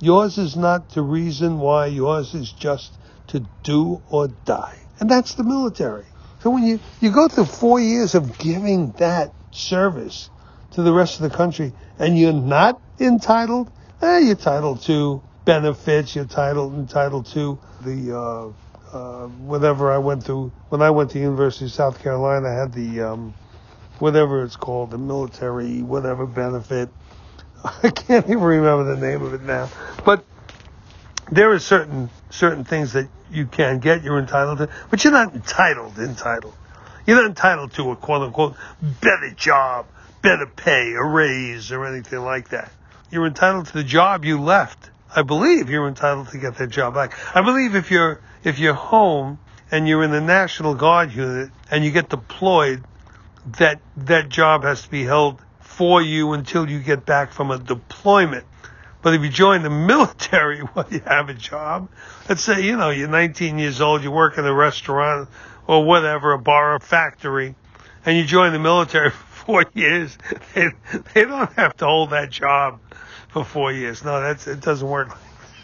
[0.00, 2.92] Yours is not the reason why, yours is just
[3.28, 4.78] to do or die.
[4.98, 6.04] And that's the military.
[6.42, 10.28] So when you, you go through four years of giving that service
[10.72, 16.14] to the rest of the country and you're not entitled, eh, you're entitled to benefits,
[16.14, 20.52] you're entitled, entitled to the, uh, uh, whatever I went through.
[20.68, 23.34] When I went to University of South Carolina, I had the, um,
[24.02, 26.88] whatever it's called, the military, whatever benefit.
[27.64, 29.70] I can't even remember the name of it now.
[30.04, 30.24] But
[31.30, 35.32] there are certain certain things that you can get, you're entitled to, but you're not
[35.34, 36.54] entitled, entitled.
[37.06, 38.56] You're not entitled to a quote unquote
[39.00, 39.86] better job,
[40.20, 42.72] better pay, a raise, or anything like that.
[43.12, 44.90] You're entitled to the job you left.
[45.14, 47.16] I believe you're entitled to get that job back.
[47.36, 49.38] I believe if you're if you're home
[49.70, 52.82] and you're in the National Guard unit and you get deployed
[53.58, 57.58] that that job has to be held for you until you get back from a
[57.58, 58.44] deployment.
[59.02, 61.88] But if you join the military, well, you have a job.
[62.28, 65.28] Let's say, you know, you're 19 years old, you work in a restaurant
[65.66, 67.54] or whatever, a bar or factory,
[68.04, 70.16] and you join the military for four years.
[70.54, 70.68] They,
[71.14, 72.80] they don't have to hold that job
[73.28, 74.04] for four years.
[74.04, 75.16] No, that's, it doesn't work.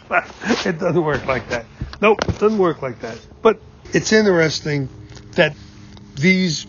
[0.09, 0.27] Like,
[0.65, 1.65] it doesn't work like that.
[2.01, 3.19] Nope, it doesn't work like that.
[3.41, 3.59] But
[3.93, 4.89] it's interesting
[5.33, 5.55] that
[6.15, 6.65] these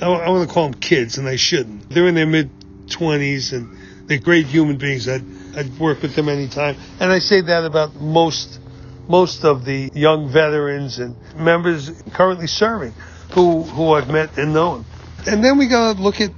[0.00, 1.90] I, want to call them kids, and they shouldn't.
[1.90, 2.50] They're in their mid
[2.86, 5.08] 20s, and they're great human beings.
[5.08, 5.24] I'd,
[5.56, 6.76] I'd work with them anytime.
[7.00, 8.60] And I say that about most
[9.08, 12.92] most of the young veterans and members currently serving
[13.32, 14.84] who, who I've met and known.
[15.26, 16.30] And then we got to look at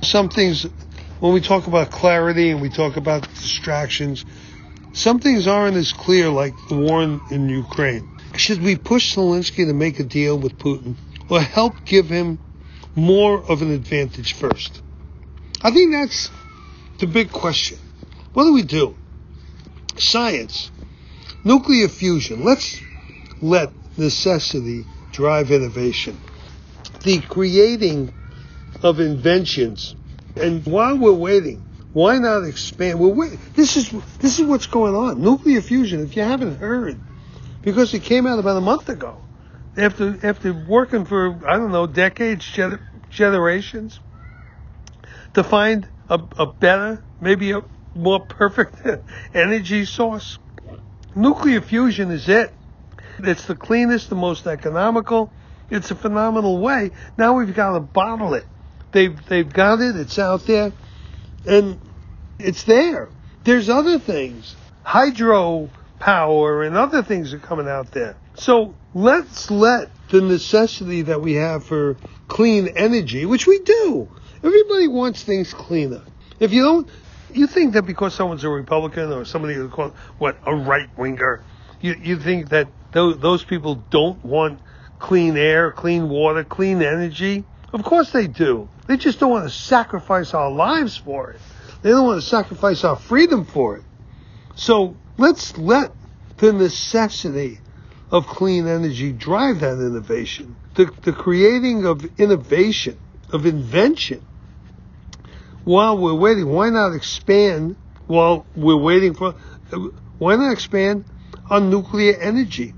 [0.00, 0.66] some things
[1.20, 4.24] when we talk about clarity and we talk about distractions.
[4.94, 8.08] Some things aren't as clear like the war in, in Ukraine.
[8.36, 10.94] Should we push Zelensky to make a deal with Putin
[11.28, 12.38] or help give him
[12.94, 14.82] more of an advantage first?
[15.62, 16.30] I think that's
[16.98, 17.78] the big question.
[18.32, 18.96] What do we do?
[19.96, 20.70] Science,
[21.44, 22.44] nuclear fusion.
[22.44, 22.80] Let's
[23.40, 26.18] let necessity drive innovation.
[27.02, 28.12] The creating
[28.82, 29.94] of inventions.
[30.36, 32.98] And while we're waiting, why not expand?
[32.98, 35.22] We're wait- this is this is what's going on.
[35.22, 36.02] Nuclear fusion.
[36.02, 36.98] If you haven't heard,
[37.62, 39.23] because it came out about a month ago
[39.76, 42.58] after after working for I don't know decades,
[43.10, 44.00] generations,
[45.34, 47.62] to find a, a better, maybe a
[47.94, 48.76] more perfect
[49.34, 50.38] energy source.
[51.14, 52.52] Nuclear fusion is it.
[53.18, 55.32] It's the cleanest, the most economical.
[55.70, 56.90] It's a phenomenal way.
[57.16, 58.46] Now we've got to bottle it.
[58.92, 59.96] They've they've got it.
[59.96, 60.72] It's out there,
[61.46, 61.80] and
[62.38, 63.08] it's there.
[63.44, 68.16] There's other things, hydro power and other things are coming out there.
[68.36, 71.96] So let's let the necessity that we have for
[72.28, 74.08] clean energy, which we do.
[74.42, 76.02] Everybody wants things cleaner.
[76.40, 76.88] If you don't,
[77.32, 81.42] you think that because someone's a Republican or somebody who call what a right winger,
[81.80, 84.60] you you think that those those people don't want
[84.98, 87.44] clean air, clean water, clean energy?
[87.72, 88.68] Of course they do.
[88.86, 91.40] They just don't want to sacrifice our lives for it.
[91.82, 93.84] They don't want to sacrifice our freedom for it.
[94.54, 95.92] So let's let
[96.36, 97.60] the necessity
[98.14, 100.54] of clean energy drive that innovation.
[100.76, 102.96] The, the creating of innovation,
[103.32, 104.24] of invention.
[105.64, 107.74] While we're waiting, why not expand
[108.06, 109.32] while we're waiting for,
[110.18, 111.06] why not expand
[111.50, 112.72] on nuclear energy?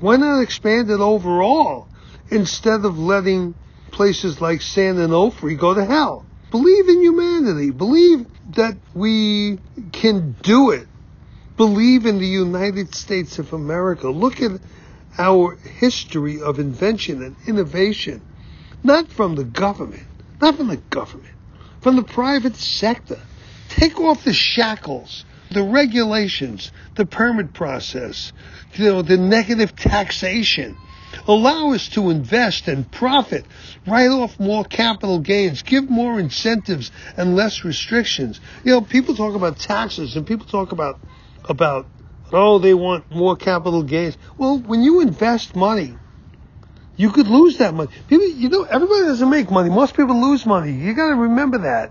[0.00, 1.88] Why not expand it overall
[2.30, 3.54] instead of letting
[3.90, 6.24] places like San Onofre go to hell?
[6.50, 7.70] Believe in humanity.
[7.70, 9.58] Believe that we
[9.92, 10.88] can do it
[11.56, 14.08] believe in the United States of America.
[14.08, 14.60] Look at
[15.18, 18.20] our history of invention and innovation,
[18.82, 20.02] not from the government,
[20.40, 21.34] not from the government,
[21.80, 23.20] from the private sector.
[23.68, 28.32] Take off the shackles, the regulations, the permit process,
[28.74, 30.76] you know, the negative taxation.
[31.28, 33.44] Allow us to invest and profit,
[33.86, 38.40] write off more capital gains, give more incentives and less restrictions.
[38.64, 40.98] You know, people talk about taxes and people talk about
[41.48, 41.88] about,
[42.32, 44.16] oh, they want more capital gains.
[44.36, 45.96] Well, when you invest money,
[46.96, 47.90] you could lose that money.
[48.08, 49.70] People, you know, everybody doesn't make money.
[49.70, 50.72] Most people lose money.
[50.72, 51.90] You got to remember that.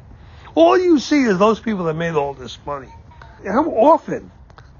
[0.55, 2.89] All you see is those people that made all this money.
[3.45, 4.31] how often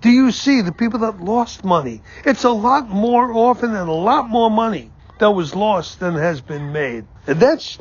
[0.02, 2.02] do you see the people that lost money?
[2.26, 6.42] It's a lot more often and a lot more money that was lost than has
[6.42, 7.06] been made.
[7.26, 7.78] And that's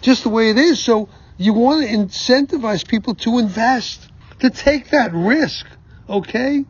[0.00, 0.82] just the way it is.
[0.82, 4.08] So you want to incentivize people to invest,
[4.40, 5.66] to take that risk.
[6.08, 6.64] Okay?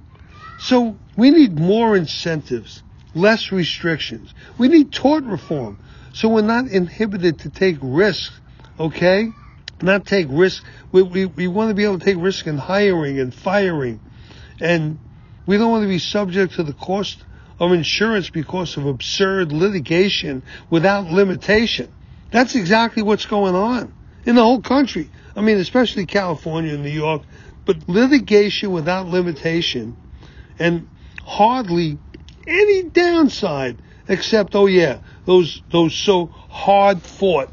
[0.59, 2.83] So we need more incentives,
[3.15, 4.33] less restrictions.
[4.59, 5.79] We need tort reform.
[6.13, 8.39] So we're not inhibited to take risks.
[8.81, 9.29] Okay?
[9.83, 10.65] Not take risks.
[10.93, 14.01] We, we, we want to be able to take risk in hiring and firing.
[14.61, 14.99] And
[15.47, 17.23] we don't want to be subject to the cost
[17.59, 21.93] of insurance because of absurd litigation without limitation.
[22.31, 25.11] That's exactly what's going on in the whole country.
[25.35, 27.23] I mean, especially California and New York,
[27.67, 29.97] but litigation without limitation
[30.59, 30.89] and
[31.23, 31.99] hardly
[32.47, 33.77] any downside
[34.09, 37.51] except, oh yeah, those, those so hard fought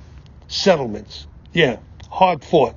[0.48, 1.28] settlements.
[1.52, 2.76] Yeah, hard fought.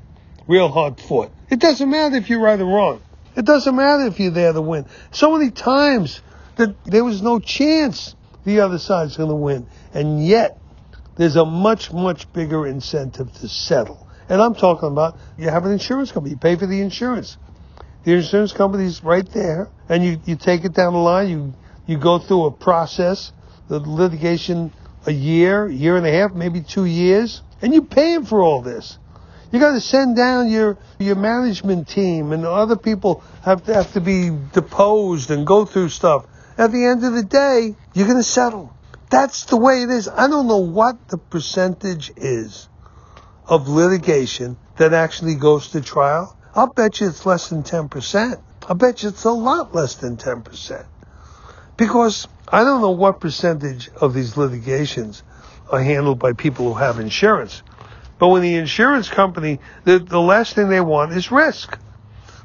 [0.48, 1.30] Real hard fought.
[1.50, 3.02] It doesn't matter if you're right or wrong.
[3.36, 4.86] It doesn't matter if you're there to win.
[5.12, 6.22] So many times
[6.56, 8.14] that there was no chance
[8.44, 9.66] the other side's going to win.
[9.92, 10.58] And yet,
[11.16, 14.05] there's a much, much bigger incentive to settle.
[14.28, 17.36] And I'm talking about you have an insurance company, you pay for the insurance.
[18.04, 21.54] The insurance company's right there, and you, you take it down the line, you,
[21.86, 23.32] you go through a process,
[23.68, 24.72] the litigation
[25.06, 28.62] a year, year and a half, maybe two years, and you pay them for all
[28.62, 28.98] this.
[29.52, 33.92] You got to send down your your management team, and other people have to have
[33.92, 36.26] to be deposed and go through stuff.
[36.58, 38.74] At the end of the day, you're going to settle.
[39.08, 40.08] That's the way it is.
[40.08, 42.68] I don't know what the percentage is
[43.46, 46.36] of litigation that actually goes to trial.
[46.54, 48.40] I'll bet you it's less than 10%.
[48.68, 50.86] I'll bet you it's a lot less than 10%.
[51.76, 55.22] Because I don't know what percentage of these litigations
[55.70, 57.62] are handled by people who have insurance.
[58.18, 61.78] But when the insurance company, the, the last thing they want is risk.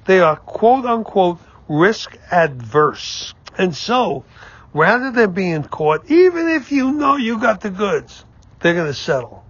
[0.05, 1.39] They are quote unquote
[1.69, 3.33] risk adverse.
[3.57, 4.25] And so,
[4.73, 8.25] rather than being caught, even if you know you got the goods,
[8.59, 9.40] they're going to settle.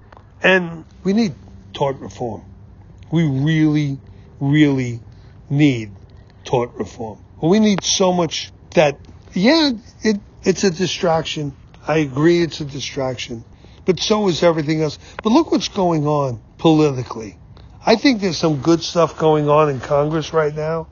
[0.44, 1.34] And we need
[1.74, 2.44] tort reform.
[3.12, 4.00] We really,
[4.40, 5.02] really
[5.50, 5.92] need
[6.44, 7.20] tort reform.
[7.42, 8.98] We need so much that,
[9.34, 9.72] yeah,
[10.02, 11.56] it, it's a distraction.
[11.88, 13.44] I agree it's a distraction
[13.86, 14.98] but so is everything else.
[15.24, 17.38] But look what's going on politically.
[17.86, 20.88] I think there's some good stuff going on in Congress right now.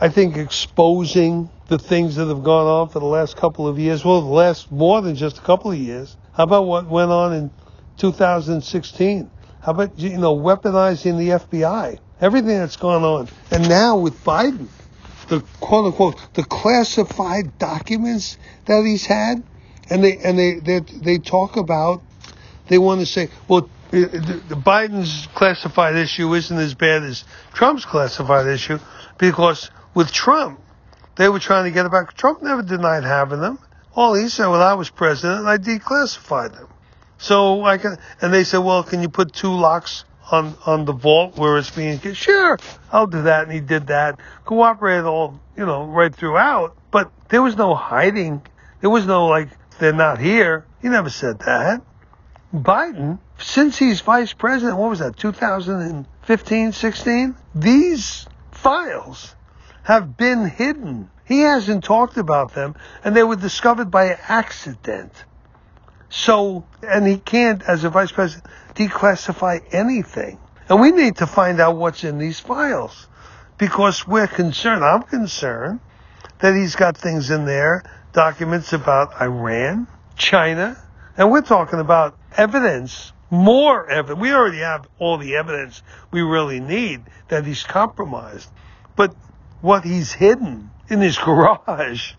[0.00, 4.04] I think exposing the things that have gone on for the last couple of years,
[4.04, 6.16] well, the last more than just a couple of years.
[6.32, 7.50] How about what went on in
[7.98, 9.30] 2016?
[9.60, 11.98] How about, you know, weaponizing the FBI?
[12.20, 13.28] Everything that's gone on.
[13.50, 14.68] And now with Biden,
[15.28, 18.36] the quote unquote, the classified documents
[18.66, 19.42] that he's had,
[19.90, 22.02] and they and they they, they talk about
[22.68, 28.46] they want to say, well, the, Biden's classified issue isn't as bad as Trump's classified
[28.46, 28.78] issue
[29.18, 30.60] because with Trump
[31.16, 32.14] they were trying to get it back.
[32.14, 33.58] Trump never denied having them.
[33.94, 36.68] All he said, well, I was president, I declassified them.
[37.22, 40.92] So I can, and they said, well, can you put two locks on on the
[40.92, 42.00] vault where it's being?
[42.14, 42.58] Sure,
[42.90, 44.18] I'll do that, and he did that.
[44.44, 46.76] Cooperated all, you know, right throughout.
[46.90, 48.42] But there was no hiding.
[48.80, 50.66] There was no like they're not here.
[50.82, 51.80] He never said that.
[52.52, 57.36] Biden, since he's vice president, what was that, 2015, 16?
[57.54, 59.36] These files
[59.84, 61.08] have been hidden.
[61.24, 65.12] He hasn't talked about them, and they were discovered by accident.
[66.12, 70.38] So, and he can't, as a vice president, declassify anything.
[70.68, 73.08] And we need to find out what's in these files
[73.56, 74.84] because we're concerned.
[74.84, 75.80] I'm concerned
[76.40, 77.82] that he's got things in there
[78.12, 80.76] documents about Iran, China,
[81.16, 84.20] and we're talking about evidence, more evidence.
[84.20, 88.50] We already have all the evidence we really need that he's compromised.
[88.96, 89.16] But
[89.62, 92.12] what he's hidden in his garage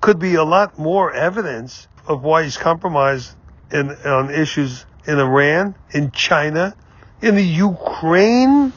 [0.00, 3.34] could be a lot more evidence of why he's compromised
[3.72, 6.74] in, on issues in Iran, in China,
[7.22, 8.72] in the Ukraine.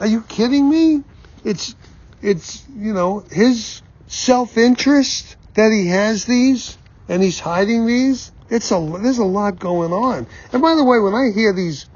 [0.00, 1.04] Are you kidding me?
[1.44, 1.74] It's,
[2.22, 6.76] it's, you know, his self-interest that he has these
[7.08, 8.32] and he's hiding these.
[8.50, 10.26] It's a there's a lot going on.
[10.52, 11.86] And by the way, when I hear these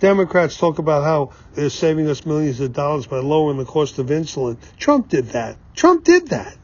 [0.00, 4.06] Democrats talk about how they're saving us millions of dollars by lowering the cost of
[4.06, 5.56] insulin, Trump did that.
[5.74, 6.56] Trump did that,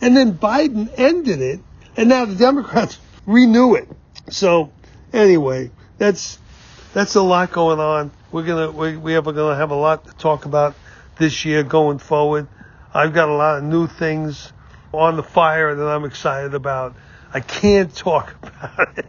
[0.00, 1.60] and then Biden ended it,
[1.96, 3.88] and now the Democrats renew it.
[4.30, 4.72] So
[5.12, 6.38] anyway, that's
[6.92, 8.10] that's a lot going on.
[8.32, 10.74] We're gonna we we are gonna have a lot to talk about
[11.18, 12.48] this year going forward.
[12.92, 14.52] I've got a lot of new things
[14.92, 16.94] on the fire that I'm excited about.
[17.32, 19.06] I can't talk about it.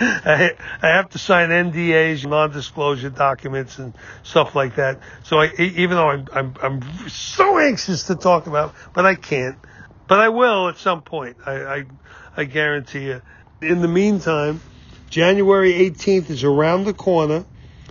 [0.00, 0.50] I,
[0.82, 3.94] I have to sign NDAs, non-disclosure documents, and
[4.24, 4.98] stuff like that.
[5.22, 9.56] So I, even though I'm, I'm, I'm so anxious to talk about, but I can't.
[10.12, 11.38] But I will at some point.
[11.46, 11.84] I, I,
[12.36, 13.22] I guarantee you.
[13.62, 14.60] In the meantime,
[15.08, 17.46] January 18th is around the corner.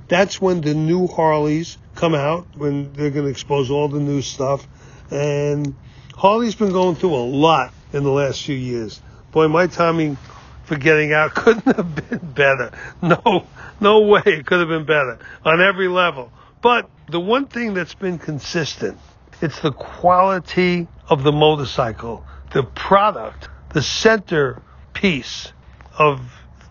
[0.07, 4.22] That's when the new Harleys come out, when they're going to expose all the new
[4.22, 4.67] stuff.
[5.09, 5.74] And
[6.15, 9.01] Harley's been going through a lot in the last few years.
[9.32, 10.19] Boy, my timing
[10.65, 12.72] for getting out couldn't have been better.
[13.01, 13.47] No,
[13.80, 16.32] no way it could have been better on every level.
[16.61, 18.99] But the one thing that's been consistent,
[19.42, 22.24] it's the quality of the motorcycle,
[22.54, 24.62] the product, the center
[24.94, 25.52] piece
[25.98, 26.22] of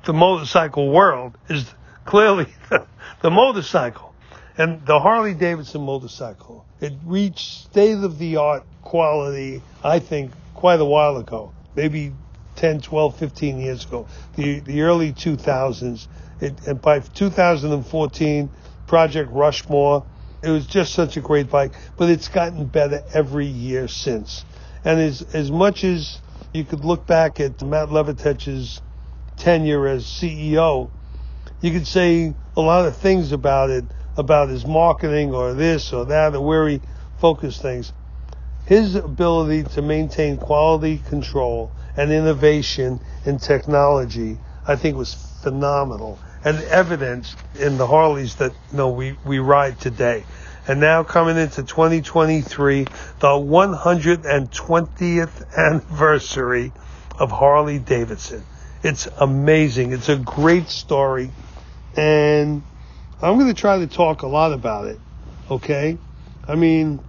[0.04, 2.86] the motorcycle world is clearly the,
[3.22, 4.14] the motorcycle.
[4.56, 10.80] And the Harley Davidson motorcycle, it reached state of the art quality, I think, quite
[10.80, 11.52] a while ago.
[11.74, 12.12] Maybe
[12.56, 14.06] 10, 12, 15 years ago,
[14.36, 16.06] the, the early 2000s.
[16.40, 18.50] It, and by 2014,
[18.86, 20.04] Project Rushmore,
[20.42, 24.44] it was just such a great bike, but it's gotten better every year since.
[24.84, 26.18] And as, as much as
[26.54, 28.80] you could look back at Matt Levatich's
[29.36, 30.90] tenure as CEO,
[31.60, 33.84] you could say a lot of things about it,
[34.16, 36.80] about his marketing or this or that, or where he
[37.20, 37.92] focused things.
[38.66, 46.58] His ability to maintain quality control and innovation in technology, I think was phenomenal and
[46.64, 50.24] evidence in the Harleys that you know we, we ride today.
[50.68, 52.90] And now coming into 2023, the
[53.26, 56.72] 120th anniversary
[57.18, 58.44] of Harley Davidson.
[58.82, 59.92] It's amazing.
[59.92, 61.30] It's a great story.
[61.96, 62.62] And
[63.20, 64.98] I'm going to try to talk a lot about it.
[65.50, 65.98] Okay?
[66.46, 67.00] I mean,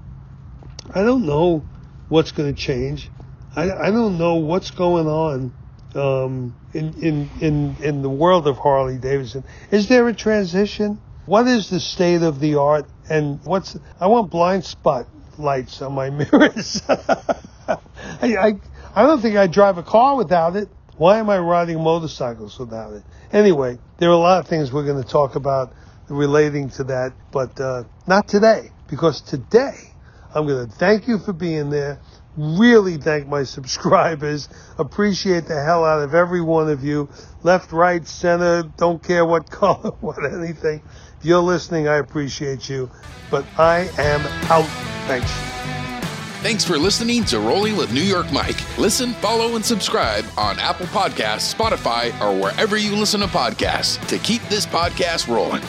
[0.93, 1.63] I don't know
[2.09, 3.09] what's going to change.
[3.55, 5.53] I, I don't know what's going on
[5.95, 9.43] um, in, in, in, in the world of Harley Davidson.
[9.71, 10.99] Is there a transition?
[11.25, 12.85] What is the state of the art?
[13.09, 15.07] And what's, I want blind spot
[15.37, 16.81] lights on my mirrors.
[16.87, 17.77] I,
[18.21, 18.53] I,
[18.95, 20.69] I don't think I drive a car without it.
[20.97, 23.03] Why am I riding motorcycles without it?
[23.31, 25.73] Anyway, there are a lot of things we're going to talk about
[26.09, 29.77] relating to that, but uh, not today, because today
[30.35, 31.99] I'm going to thank you for being there
[32.37, 34.49] really thank my subscribers.
[34.77, 37.09] Appreciate the hell out of every one of you.
[37.43, 40.81] Left, right, center, don't care what color, what anything.
[41.19, 42.89] If you're listening, I appreciate you.
[43.29, 44.21] But I am
[44.51, 44.65] out.
[45.07, 45.31] Thanks.
[46.41, 48.57] Thanks for listening to Rolling with New York Mike.
[48.79, 54.17] Listen, follow, and subscribe on Apple Podcasts, Spotify, or wherever you listen to podcasts to
[54.17, 55.61] keep this podcast rolling.